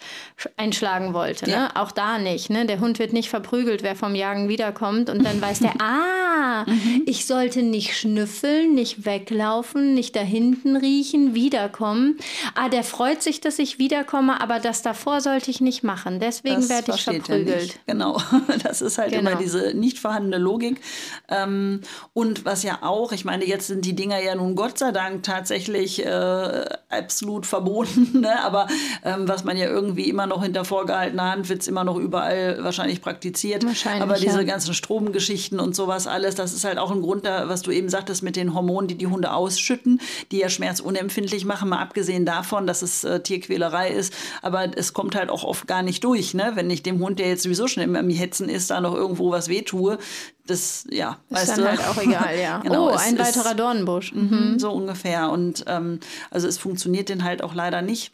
[0.56, 1.46] einschlagen wollte.
[1.46, 1.52] Ne?
[1.52, 1.70] Ja.
[1.74, 2.50] Auch da nicht.
[2.50, 2.66] Ne?
[2.66, 7.02] Der Hund wird nicht verprügelt, wer vom Jagen wiederkommt und dann weiß der, ah, mhm.
[7.06, 12.18] ich sollte nicht schnüffeln, nicht weglaufen, nicht da hinten riechen, wiederkommen.
[12.54, 16.20] Ah, der freut sich, dass ich wiederkomme, aber das davor sollte ich nicht machen.
[16.20, 17.78] Deswegen werde ich verprügelt.
[17.94, 18.20] Genau,
[18.64, 19.30] das ist halt genau.
[19.30, 20.80] immer diese nicht vorhandene Logik.
[21.28, 21.80] Ähm,
[22.12, 25.22] und was ja auch, ich meine, jetzt sind die Dinger ja nun Gott sei Dank
[25.22, 28.42] tatsächlich äh, absolut verboten, ne?
[28.42, 28.66] aber
[29.04, 32.64] ähm, was man ja irgendwie immer noch hinter vorgehaltener Hand wird es immer noch überall
[32.64, 33.64] wahrscheinlich praktiziert.
[33.64, 34.42] Wahrscheinlich, aber diese ja.
[34.42, 37.88] ganzen Stromgeschichten und sowas alles, das ist halt auch ein Grund, da, was du eben
[37.88, 40.00] sagtest mit den Hormonen, die die Hunde ausschütten,
[40.32, 45.14] die ja schmerzunempfindlich machen, mal abgesehen davon, dass es äh, Tierquälerei ist, aber es kommt
[45.14, 46.52] halt auch oft gar nicht durch, ne?
[46.54, 49.30] wenn ich dem Hund, der jetzt sowieso schon im, im Hetzen ist, da noch irgendwo
[49.30, 49.98] was wehtue,
[50.46, 51.68] das, ja, ist weißt dann du?
[51.68, 52.58] halt auch egal, ja.
[52.62, 54.12] genau, oh, ein weiterer ist, Dornenbusch.
[54.12, 54.58] Mhm.
[54.58, 55.30] So ungefähr.
[55.30, 58.12] Und ähm, also es funktioniert den halt auch leider nicht.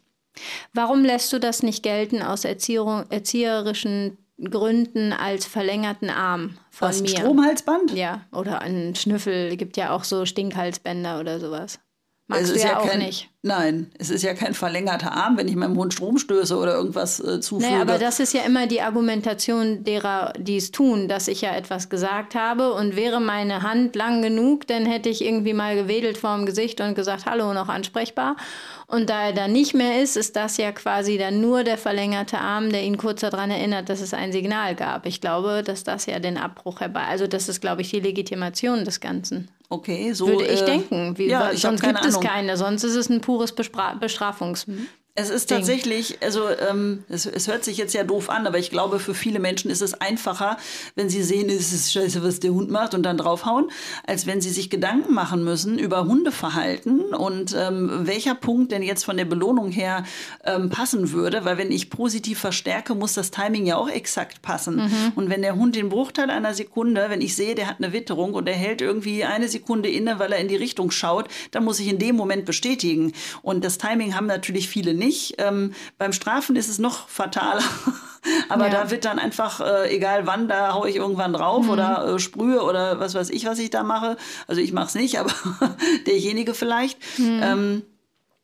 [0.72, 7.02] Warum lässt du das nicht gelten aus Erziehung, erzieherischen Gründen als verlängerten Arm von Was,
[7.02, 7.08] mir?
[7.08, 7.92] Stromhalsband?
[7.92, 11.80] Ja, oder ein Schnüffel, gibt ja auch so Stinkhalsbänder oder sowas.
[12.30, 13.28] Magst es du ja, ja auch kein, nicht.
[13.42, 17.20] Nein, es ist ja kein verlängerter Arm, wenn ich meinem Hund Strom stöße oder irgendwas
[17.20, 17.70] äh, zufüge.
[17.70, 21.54] Naja, aber das ist ja immer die Argumentation derer, die es tun, dass ich ja
[21.54, 26.18] etwas gesagt habe und wäre meine Hand lang genug, dann hätte ich irgendwie mal gewedelt
[26.18, 28.36] vor dem Gesicht und gesagt, hallo, noch ansprechbar.
[28.86, 32.38] Und da er da nicht mehr ist, ist das ja quasi dann nur der verlängerte
[32.38, 35.06] Arm, der ihn kurz daran erinnert, dass es ein Signal gab.
[35.06, 38.84] Ich glaube, dass das ja den Abbruch herbei, also das ist, glaube ich, die Legitimation
[38.84, 39.48] des Ganzen.
[39.72, 40.26] Okay, so.
[40.26, 41.16] Würde ich äh, denken.
[41.16, 44.66] Wie, ja, sonst gibt es keine, sonst ist es ein pures Bestrafungs.
[45.16, 45.58] Es ist Ding.
[45.58, 49.12] tatsächlich, also ähm, es, es, hört sich jetzt ja doof an, aber ich glaube, für
[49.12, 50.56] viele Menschen ist es einfacher,
[50.94, 53.70] wenn sie sehen, es ist scheiße, was der Hund macht und dann draufhauen,
[54.06, 59.04] als wenn sie sich Gedanken machen müssen über Hundeverhalten und ähm, welcher Punkt denn jetzt
[59.04, 60.04] von der Belohnung her
[60.44, 61.44] ähm, passen würde.
[61.44, 64.76] Weil wenn ich positiv verstärke, muss das Timing ja auch exakt passen.
[64.76, 65.12] Mhm.
[65.16, 68.32] Und wenn der Hund den Bruchteil einer Sekunde, wenn ich sehe, der hat eine Witterung
[68.32, 71.80] und er hält irgendwie eine Sekunde inne, weil er in die Richtung schaut, dann muss
[71.80, 73.12] ich in dem Moment bestätigen.
[73.42, 74.99] Und das Timing haben natürlich viele nicht.
[75.38, 77.62] Ähm, beim Strafen ist es noch fataler.
[78.48, 78.82] Aber ja.
[78.82, 81.70] da wird dann einfach, äh, egal wann, da haue ich irgendwann drauf mhm.
[81.70, 84.16] oder äh, sprühe oder was weiß ich, was ich da mache.
[84.46, 85.32] Also ich mache es nicht, aber
[86.06, 86.98] derjenige vielleicht.
[87.18, 87.40] Mhm.
[87.42, 87.82] Ähm,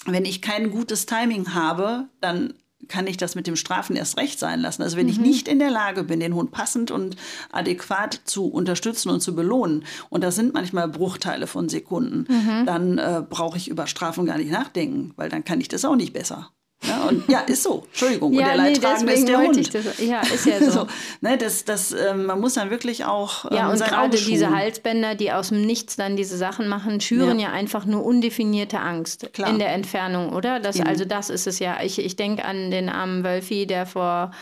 [0.07, 2.55] wenn ich kein gutes Timing habe, dann
[2.89, 4.83] kann ich das mit dem Strafen erst recht sein lassen.
[4.83, 5.13] Also wenn mhm.
[5.13, 7.17] ich nicht in der Lage bin, den Hund passend und
[7.53, 12.67] adäquat zu unterstützen und zu belohnen, und das sind manchmal Bruchteile von Sekunden, mhm.
[12.67, 15.97] dann äh, brauche ich über Strafen gar nicht nachdenken, weil dann kann ich das auch
[15.97, 16.51] nicht besser.
[16.85, 17.85] Ja, und, ja, ist so.
[17.87, 18.33] Entschuldigung.
[18.35, 19.75] ja, und der Leidtragende nee, ist der Hund.
[19.75, 20.71] Das, ja, ist ja so.
[20.71, 20.87] so
[21.21, 25.15] ne, das, das, äh, man muss dann wirklich auch ähm, Ja, und gerade diese Halsbänder,
[25.15, 29.33] die aus dem Nichts dann diese Sachen machen, schüren ja, ja einfach nur undefinierte Angst
[29.33, 29.51] Klar.
[29.51, 30.61] in der Entfernung, oder?
[30.61, 31.83] Das, also das ist es ja.
[31.83, 34.33] Ich, ich denke an den armen Wölfi, der vor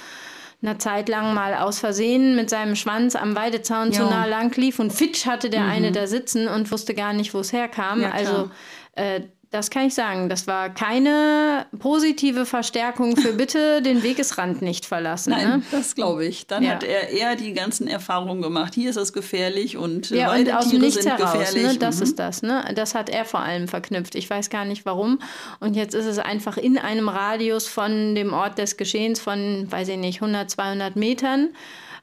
[0.60, 3.98] einer Zeit lang mal aus Versehen mit seinem Schwanz am Weidezaun jo.
[3.98, 5.70] zu nah lang lief und fitsch hatte der mhm.
[5.70, 8.00] eine da sitzen und wusste gar nicht, wo es herkam.
[8.00, 8.50] Ja, also
[8.92, 9.20] äh,
[9.54, 10.28] das kann ich sagen.
[10.28, 15.30] Das war keine positive Verstärkung für bitte den Wegesrand nicht verlassen.
[15.30, 15.62] Nein, ne?
[15.70, 16.48] das glaube ich.
[16.48, 16.72] Dann ja.
[16.72, 18.74] hat er eher die ganzen Erfahrungen gemacht.
[18.74, 21.54] Hier ist es gefährlich und ja, und aus dem Nichts heraus.
[21.54, 21.76] Ne?
[21.78, 22.02] Das mhm.
[22.02, 22.42] ist das.
[22.42, 22.64] Ne?
[22.74, 24.16] Das hat er vor allem verknüpft.
[24.16, 25.20] Ich weiß gar nicht warum.
[25.60, 29.86] Und jetzt ist es einfach in einem Radius von dem Ort des Geschehens von, weiß
[29.86, 31.50] ich nicht, 100, 200 Metern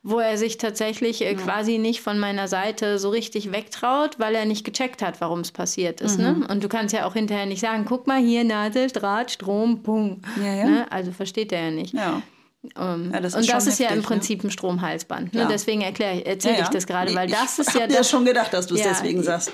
[0.03, 1.37] wo er sich tatsächlich äh, ja.
[1.37, 5.51] quasi nicht von meiner Seite so richtig wegtraut, weil er nicht gecheckt hat, warum es
[5.51, 6.17] passiert ist.
[6.17, 6.33] Ne?
[6.33, 6.39] Mhm.
[6.39, 6.47] Ne?
[6.47, 10.21] Und du kannst ja auch hinterher nicht sagen, guck mal hier, Nadel, Draht, Strom, Pung.
[10.43, 10.65] Ja, ja.
[10.65, 10.91] Ne?
[10.91, 11.93] Also versteht er ja nicht.
[11.93, 12.21] Ja.
[12.75, 14.49] Um, ähm, ja, das und das ist heftig, ja im Prinzip ne?
[14.49, 15.33] ein Stromhalsband.
[15.33, 15.47] Ne?
[15.49, 17.77] Deswegen erzähle ja, ich das gerade, weil das ist ja.
[17.77, 19.51] Ich habe ja schon gedacht, dass du es deswegen sagst.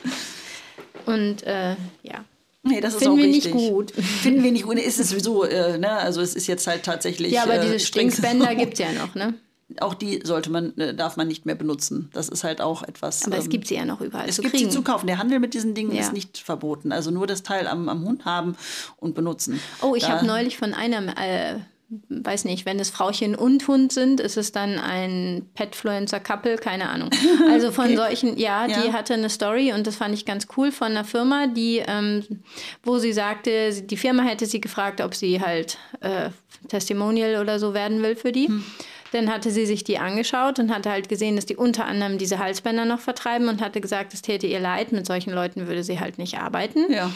[1.05, 2.25] Und äh, ja.
[2.63, 3.53] Nee, das ist Finden auch wir richtig.
[3.53, 3.91] nicht gut.
[3.91, 4.77] Finden wir nicht gut.
[4.77, 5.91] Ist es sowieso, äh, ne?
[5.91, 7.31] Also es ist jetzt halt tatsächlich.
[7.31, 9.35] Ja, aber diese äh, Stinkbänder gibt es ja noch, ne?
[9.81, 12.09] Auch die sollte man, äh, darf man nicht mehr benutzen.
[12.13, 13.25] Das ist halt auch etwas.
[13.25, 14.27] Aber ähm, es gibt sie ja noch überall.
[14.27, 14.69] Es gibt kriegen.
[14.69, 15.07] sie zu kaufen.
[15.07, 16.01] Der Handel mit diesen Dingen ja.
[16.01, 16.91] ist nicht verboten.
[16.91, 18.55] Also nur das Teil am, am Hund haben
[18.97, 19.59] und benutzen.
[19.81, 21.59] Oh, ich habe neulich von einem, äh,
[22.09, 27.09] weiß nicht, wenn es Frauchen und Hund sind, ist es dann ein Petfluencer-Couple, keine Ahnung.
[27.49, 27.95] Also von okay.
[27.95, 31.05] solchen, ja, ja, die hatte eine Story und das fand ich ganz cool von einer
[31.05, 32.23] Firma, die, ähm,
[32.83, 36.29] wo sie sagte, die Firma hätte sie gefragt, ob sie halt äh,
[36.67, 38.47] Testimonial oder so werden will für die.
[38.47, 38.63] Hm.
[39.13, 42.39] Dann hatte sie sich die angeschaut und hatte halt gesehen, dass die unter anderem diese
[42.39, 45.99] Halsbänder noch vertreiben und hatte gesagt, es täte ihr leid, mit solchen Leuten würde sie
[45.99, 46.91] halt nicht arbeiten.
[46.91, 47.09] Ja.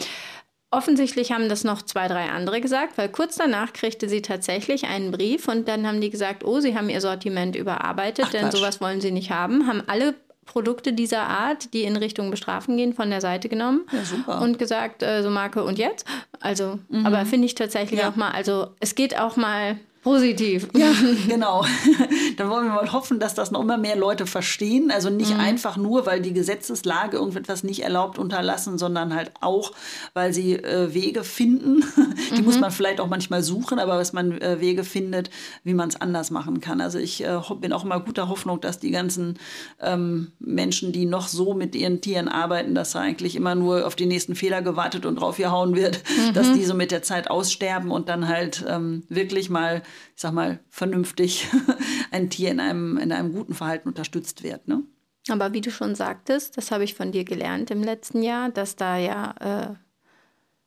[0.70, 5.10] offensichtlich haben das noch zwei, drei andere gesagt, weil kurz danach kriegte sie tatsächlich einen
[5.10, 8.56] Brief und dann haben die gesagt, oh, sie haben ihr Sortiment überarbeitet, Ach, denn Quatsch.
[8.56, 10.14] sowas wollen sie nicht haben, haben alle
[10.46, 13.82] Produkte dieser Art, die in Richtung Bestrafen gehen, von der Seite genommen
[14.26, 16.06] Ja, und gesagt, äh, so Marke und jetzt.
[16.40, 18.08] Also, aber finde ich tatsächlich Ja.
[18.10, 20.68] auch mal, also es geht auch mal positiv.
[20.76, 20.92] Ja,
[21.28, 21.64] genau.
[22.36, 24.90] Dann wollen wir mal hoffen, dass das noch immer mehr Leute verstehen.
[24.90, 29.72] Also nicht einfach nur, weil die Gesetzeslage irgendetwas nicht erlaubt unterlassen, sondern halt auch,
[30.12, 31.84] weil sie äh, Wege finden.
[32.36, 35.30] Die muss man vielleicht auch manchmal suchen, aber dass man äh, Wege findet,
[35.64, 36.80] wie man es anders machen kann.
[36.80, 39.38] Also ich äh, bin auch immer guter Hoffnung, dass die ganzen
[39.80, 43.94] ähm, Menschen, die noch so mit ihren Tieren arbeiten, dass da eigentlich immer nur auf
[43.94, 46.02] die nächsten Fehler gewartet und drauf gehauen wird,
[46.34, 49.82] dass die so mit der Zeit aussterben und dann halt ähm, wirklich mal,
[50.14, 51.46] ich sag mal, vernünftig
[52.10, 54.68] ein Tier in einem, in einem guten Verhalten unterstützt wird.
[54.68, 54.82] Ne?
[55.28, 58.76] Aber wie du schon sagtest, das habe ich von dir gelernt im letzten Jahr, dass
[58.76, 59.74] da ja äh,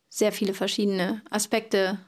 [0.09, 1.99] sehr viele verschiedene Aspekte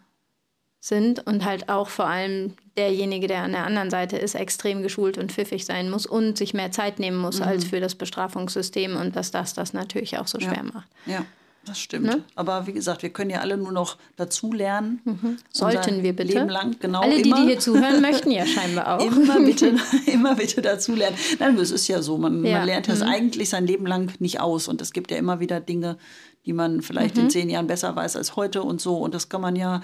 [0.80, 5.18] sind und halt auch vor allem derjenige, der an der anderen Seite ist, extrem geschult
[5.18, 9.16] und pfiffig sein muss und sich mehr Zeit nehmen muss als für das Bestrafungssystem und
[9.16, 10.88] dass das das natürlich auch so schwer macht.
[11.06, 11.26] Ja,
[11.68, 12.24] das stimmt.
[12.36, 15.38] Aber wie gesagt, wir können ja alle nur noch dazu lernen.
[15.52, 16.34] Sollten Unser wir bitte.
[16.34, 17.02] Leben lang, genau.
[17.02, 17.42] Alle, die, immer.
[17.42, 19.06] die hier zuhören, möchten ja scheinbar auch.
[19.06, 21.18] Immer bitte, immer bitte dazu lernen.
[21.40, 22.18] Nein, es ist ja so.
[22.18, 22.50] Man, Ja.
[22.52, 22.58] Mhm.
[22.58, 24.68] man lernt das eigentlich sein Leben lang nicht aus.
[24.68, 25.98] Und es gibt ja immer wieder Dinge,
[26.46, 27.24] die man vielleicht Mhm.
[27.24, 28.98] in zehn Jahren besser weiß als heute und so.
[28.98, 29.82] Und das kann man ja,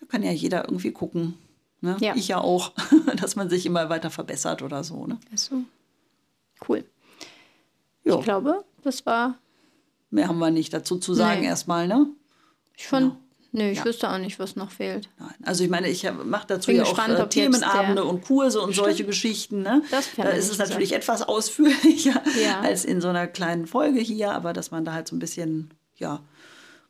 [0.00, 1.34] da kann ja jeder irgendwie gucken.
[1.80, 1.96] Ne?
[2.00, 2.14] Ja.
[2.16, 2.72] Ich ja auch,
[3.16, 5.06] dass man sich immer weiter verbessert oder so.
[5.06, 5.18] Ne?
[5.34, 5.56] Ach so.
[6.68, 6.84] Cool.
[8.04, 9.34] Ja, Ich glaube, das war
[10.14, 11.46] mehr haben wir nicht dazu zu sagen Nee.
[11.46, 11.86] erstmal.
[11.88, 12.06] Ne?
[12.76, 13.10] Ich fand,
[13.52, 13.64] Genau.
[13.66, 15.08] nö, ich wüsste auch nicht, was noch fehlt.
[15.18, 15.34] Nein.
[15.44, 18.60] Also ich meine, ich mache dazu Bin ja gespannt, auch äh, Themenabende der- und Kurse
[18.60, 19.62] und solche Geschichten.
[19.62, 19.82] Ne?
[19.90, 22.60] Das da ist es natürlich etwas ausführlicher Ja.
[22.62, 25.70] als in so einer kleinen Folge hier, aber dass man da halt so ein bisschen,
[25.96, 26.20] ja,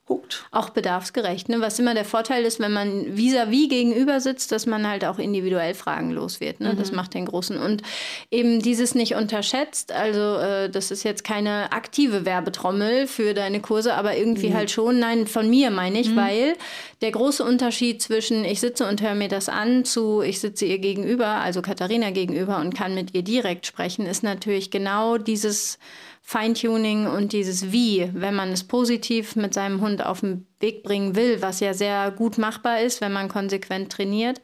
[0.06, 0.44] guckt.
[0.50, 1.60] Auch bedarfsgerecht, ne?
[1.60, 5.72] was immer der Vorteil ist, wenn man vis-à-vis gegenüber sitzt, dass man halt auch individuell
[5.72, 6.60] fragenlos wird.
[6.60, 6.74] Ne?
[6.76, 7.56] Das macht den Großen.
[7.56, 7.82] Und
[8.30, 13.94] eben dieses nicht unterschätzt, also äh, das ist jetzt keine aktive Werbetrommel für deine Kurse,
[13.94, 16.54] aber irgendwie halt schon, nein, von mir meine ich, weil
[17.00, 20.78] der große Unterschied zwischen ich sitze und höre mir das an zu ich sitze ihr
[20.78, 25.78] gegenüber, also Katharina gegenüber und kann mit ihr direkt sprechen, ist natürlich genau dieses
[26.26, 31.14] Feintuning und dieses Wie, wenn man es positiv mit seinem Hund auf den Weg bringen
[31.16, 34.40] will, was ja sehr gut machbar ist, wenn man konsequent trainiert.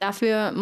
[0.00, 0.52] Dafür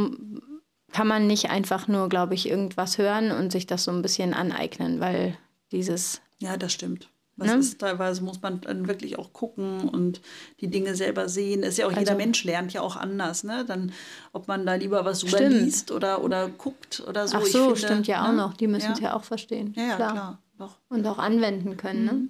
[0.92, 4.34] kann man nicht einfach nur, glaube ich, irgendwas hören und sich das so ein bisschen
[4.34, 5.38] aneignen, weil
[5.72, 7.08] dieses Ja, das stimmt.
[7.36, 7.54] Das Ne?
[7.60, 10.20] ist teilweise muss man dann wirklich auch gucken und
[10.60, 11.62] die Dinge selber sehen.
[11.62, 13.64] Ist ja auch jeder Also- Mensch lernt ja auch anders, ne?
[13.66, 13.92] Dann,
[14.32, 17.38] ob man da lieber was überliest oder, oder guckt oder so.
[17.38, 18.36] Ach so, finde, stimmt ja auch ne?
[18.36, 18.54] noch.
[18.54, 19.10] Die müssen es ja.
[19.10, 19.72] ja auch verstehen.
[19.76, 20.42] Ja, ja, klar.
[20.58, 20.76] Doch.
[20.88, 22.04] Und auch anwenden können.
[22.04, 22.28] Ne?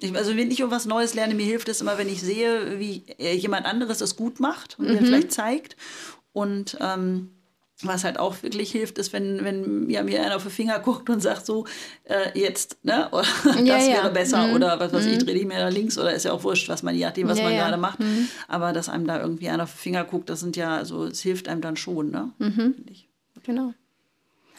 [0.00, 3.04] Ich, also wenn ich irgendwas Neues lerne, mir hilft es immer, wenn ich sehe, wie
[3.18, 4.92] äh, jemand anderes es gut macht und Mhm.
[4.94, 5.76] mir vielleicht zeigt.
[6.32, 7.30] Und ähm,
[7.82, 11.10] was halt auch wirklich hilft, ist, wenn, wenn ja, mir einer auf den Finger guckt
[11.10, 11.66] und sagt so,
[12.04, 13.08] äh, jetzt, ne?
[13.10, 13.92] Oder das Ja, ja.
[13.94, 14.54] wäre besser Mhm.
[14.54, 16.82] oder was weiß ich, dreh dich mehr nach links oder ist ja auch wurscht, was
[16.82, 17.98] man, je nachdem, was Ja, man gerade macht.
[18.48, 21.20] Aber dass einem da irgendwie einer auf den Finger guckt, das sind ja, also es
[21.20, 22.32] hilft einem dann schon, ne?
[22.38, 22.74] Mhm.
[22.90, 23.08] Ich.
[23.42, 23.74] Genau.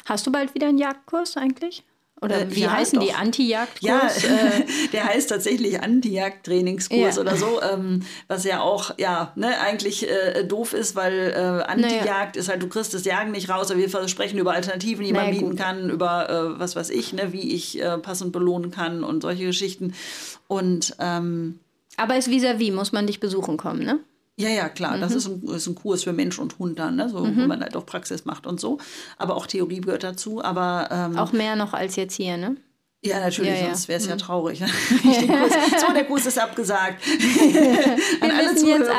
[0.06, 1.84] Hast du bald wieder einen Jagdkurs eigentlich?
[2.22, 3.12] Oder Äh, wie ja, heißen die?
[3.14, 3.82] Anti-Jagdkurs?
[3.82, 4.64] Ja, Äh,
[4.94, 7.22] der heißt tatsächlich Anti-Jagd-Trainingskurs Ja.
[7.22, 12.38] oder so, ähm, was ja auch, ja, ne, eigentlich äh, doof ist, weil äh, Anti-Jagd
[12.38, 15.24] ist halt, du kriegst das Jagen nicht raus, aber wir sprechen über Alternativen, die man
[15.28, 15.60] Naja, bieten gut.
[15.60, 19.46] kann, über äh, was weiß ich, ne, wie ich äh, passend belohnen kann und solche
[19.46, 19.94] Geschichten.
[20.48, 21.60] Und ähm,
[21.98, 24.00] aber ist vis-à-vis, muss man dich besuchen kommen, ne?
[24.38, 25.02] Ja, ja, klar, Mhm.
[25.02, 27.62] das ist ein, ist ein Kurs für Mensch und Hund dann, ne, so, wo man
[27.62, 28.78] halt auch Praxis macht und so.
[29.18, 30.44] Aber auch Theorie gehört dazu.
[30.44, 32.58] Aber ähm, Auch mehr noch als jetzt hier, ne?
[33.06, 33.66] Ja, natürlich, Ja, ja.
[33.68, 34.60] sonst wäre es ja traurig.
[34.62, 34.68] ne?
[35.04, 35.52] Ich den Kurs,
[35.86, 37.02] so, der Kurs ist abgesagt.
[38.22, 38.92] An alle Zuhörer,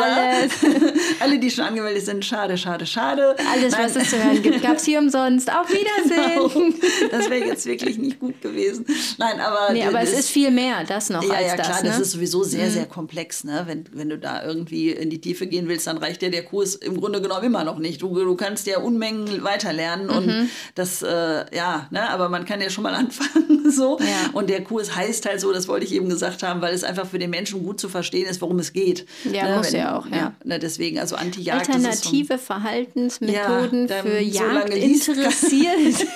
[1.21, 3.35] alle, die schon angemeldet sind, schade, schade, schade.
[3.53, 5.51] Alles, Nein, was es zu hören gibt, gab es hier umsonst.
[5.53, 6.75] Auf Wiedersehen.
[7.11, 8.87] das wäre jetzt wirklich nicht gut gewesen.
[9.19, 11.67] Nein, aber, Nee, aber es ist viel mehr, das noch ja, als ja, das.
[11.67, 11.89] klar, ne?
[11.91, 13.45] das ist sowieso sehr, sehr komplex.
[13.45, 13.63] Ne?
[13.67, 16.75] Wenn, wenn du da irgendwie in die Tiefe gehen willst, dann reicht dir der Kurs
[16.75, 18.03] im Grunde genommen immer noch nicht.
[18.03, 20.13] Du, du kannst ja Unmengen weiterlernen Mhm.
[20.17, 22.09] und das, äh, ja, ne?
[22.11, 23.71] aber man kann ja schon mal anfangen.
[23.71, 23.96] so.
[24.01, 24.31] Ja.
[24.33, 27.07] Und der Kurs heißt halt so, das wollte ich eben gesagt haben, weil es einfach
[27.07, 29.07] für den Menschen gut zu verstehen ist, worum es geht.
[29.31, 29.57] Ja, ne?
[29.59, 30.35] muss ja auch, ja.
[30.45, 30.59] ne?
[30.59, 31.69] Deswegen, also Anti-Jagd.
[31.69, 36.07] Alternative Verhaltensmethoden Ja, für so lange liest- Jagdinteressierte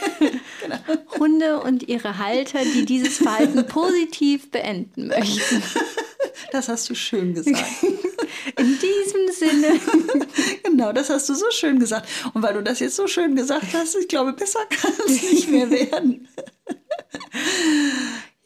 [1.19, 5.63] Hunde und ihre Halter, die dieses Verhalten positiv beenden möchten.
[6.53, 7.59] Das hast du schön gesagt.
[8.57, 9.81] In diesem Sinne,
[10.65, 12.09] Genau, das hast du so schön gesagt.
[12.35, 15.49] Und weil du das jetzt so schön gesagt hast, ich glaube, besser kann es nicht
[15.49, 16.29] mehr werden.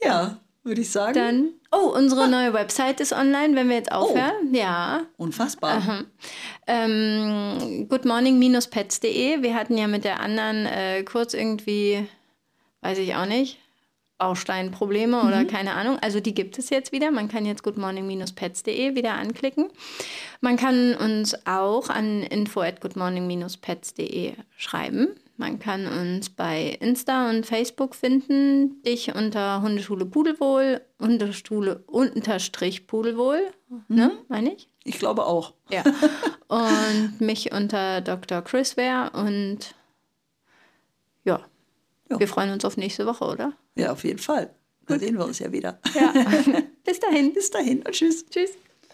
[0.03, 1.15] ja, würde ich sagen.
[1.15, 4.53] Dann, oh, unsere neue Website ist online, wenn wir jetzt aufhören.
[4.53, 5.03] Ja.
[5.17, 6.05] Unfassbar.
[6.67, 9.43] Ähm, goodmorning-pets.de.
[9.43, 12.07] Wir hatten ja mit der anderen äh, kurz irgendwie,
[12.81, 13.59] weiß ich auch nicht,
[14.19, 15.47] Bausteinprobleme oder Mhm.
[15.49, 15.99] keine Ahnung.
[16.01, 17.11] Also die gibt es jetzt wieder.
[17.11, 19.69] Man kann jetzt goodmorning-pets.de wieder anklicken.
[20.41, 25.09] Man kann uns auch an info at goodmorning-pets.de schreiben.
[25.37, 28.81] Man kann uns bei Insta und Facebook finden.
[28.83, 33.41] Dich unter Hundeschule Pudelwohl, Hundeschule unterstrich Pudelwohl,
[33.89, 34.69] ne, meine ich?
[34.85, 35.55] Ich glaube auch.
[35.71, 35.83] Ja.
[36.49, 38.43] Und mich unter Dr.
[38.43, 39.75] Chris Ware und
[41.25, 41.41] ja.
[42.11, 42.21] Ja.
[42.21, 43.55] Wir freuen uns auf nächste Woche, oder?
[43.77, 44.55] Ja, auf jeden Fall.
[44.87, 45.81] Da sehen wir uns ja wieder.
[45.95, 46.13] Ja.
[46.85, 47.33] Bis dahin.
[47.33, 48.27] Bis dahin und tschüss.
[48.27, 48.51] Tschüss.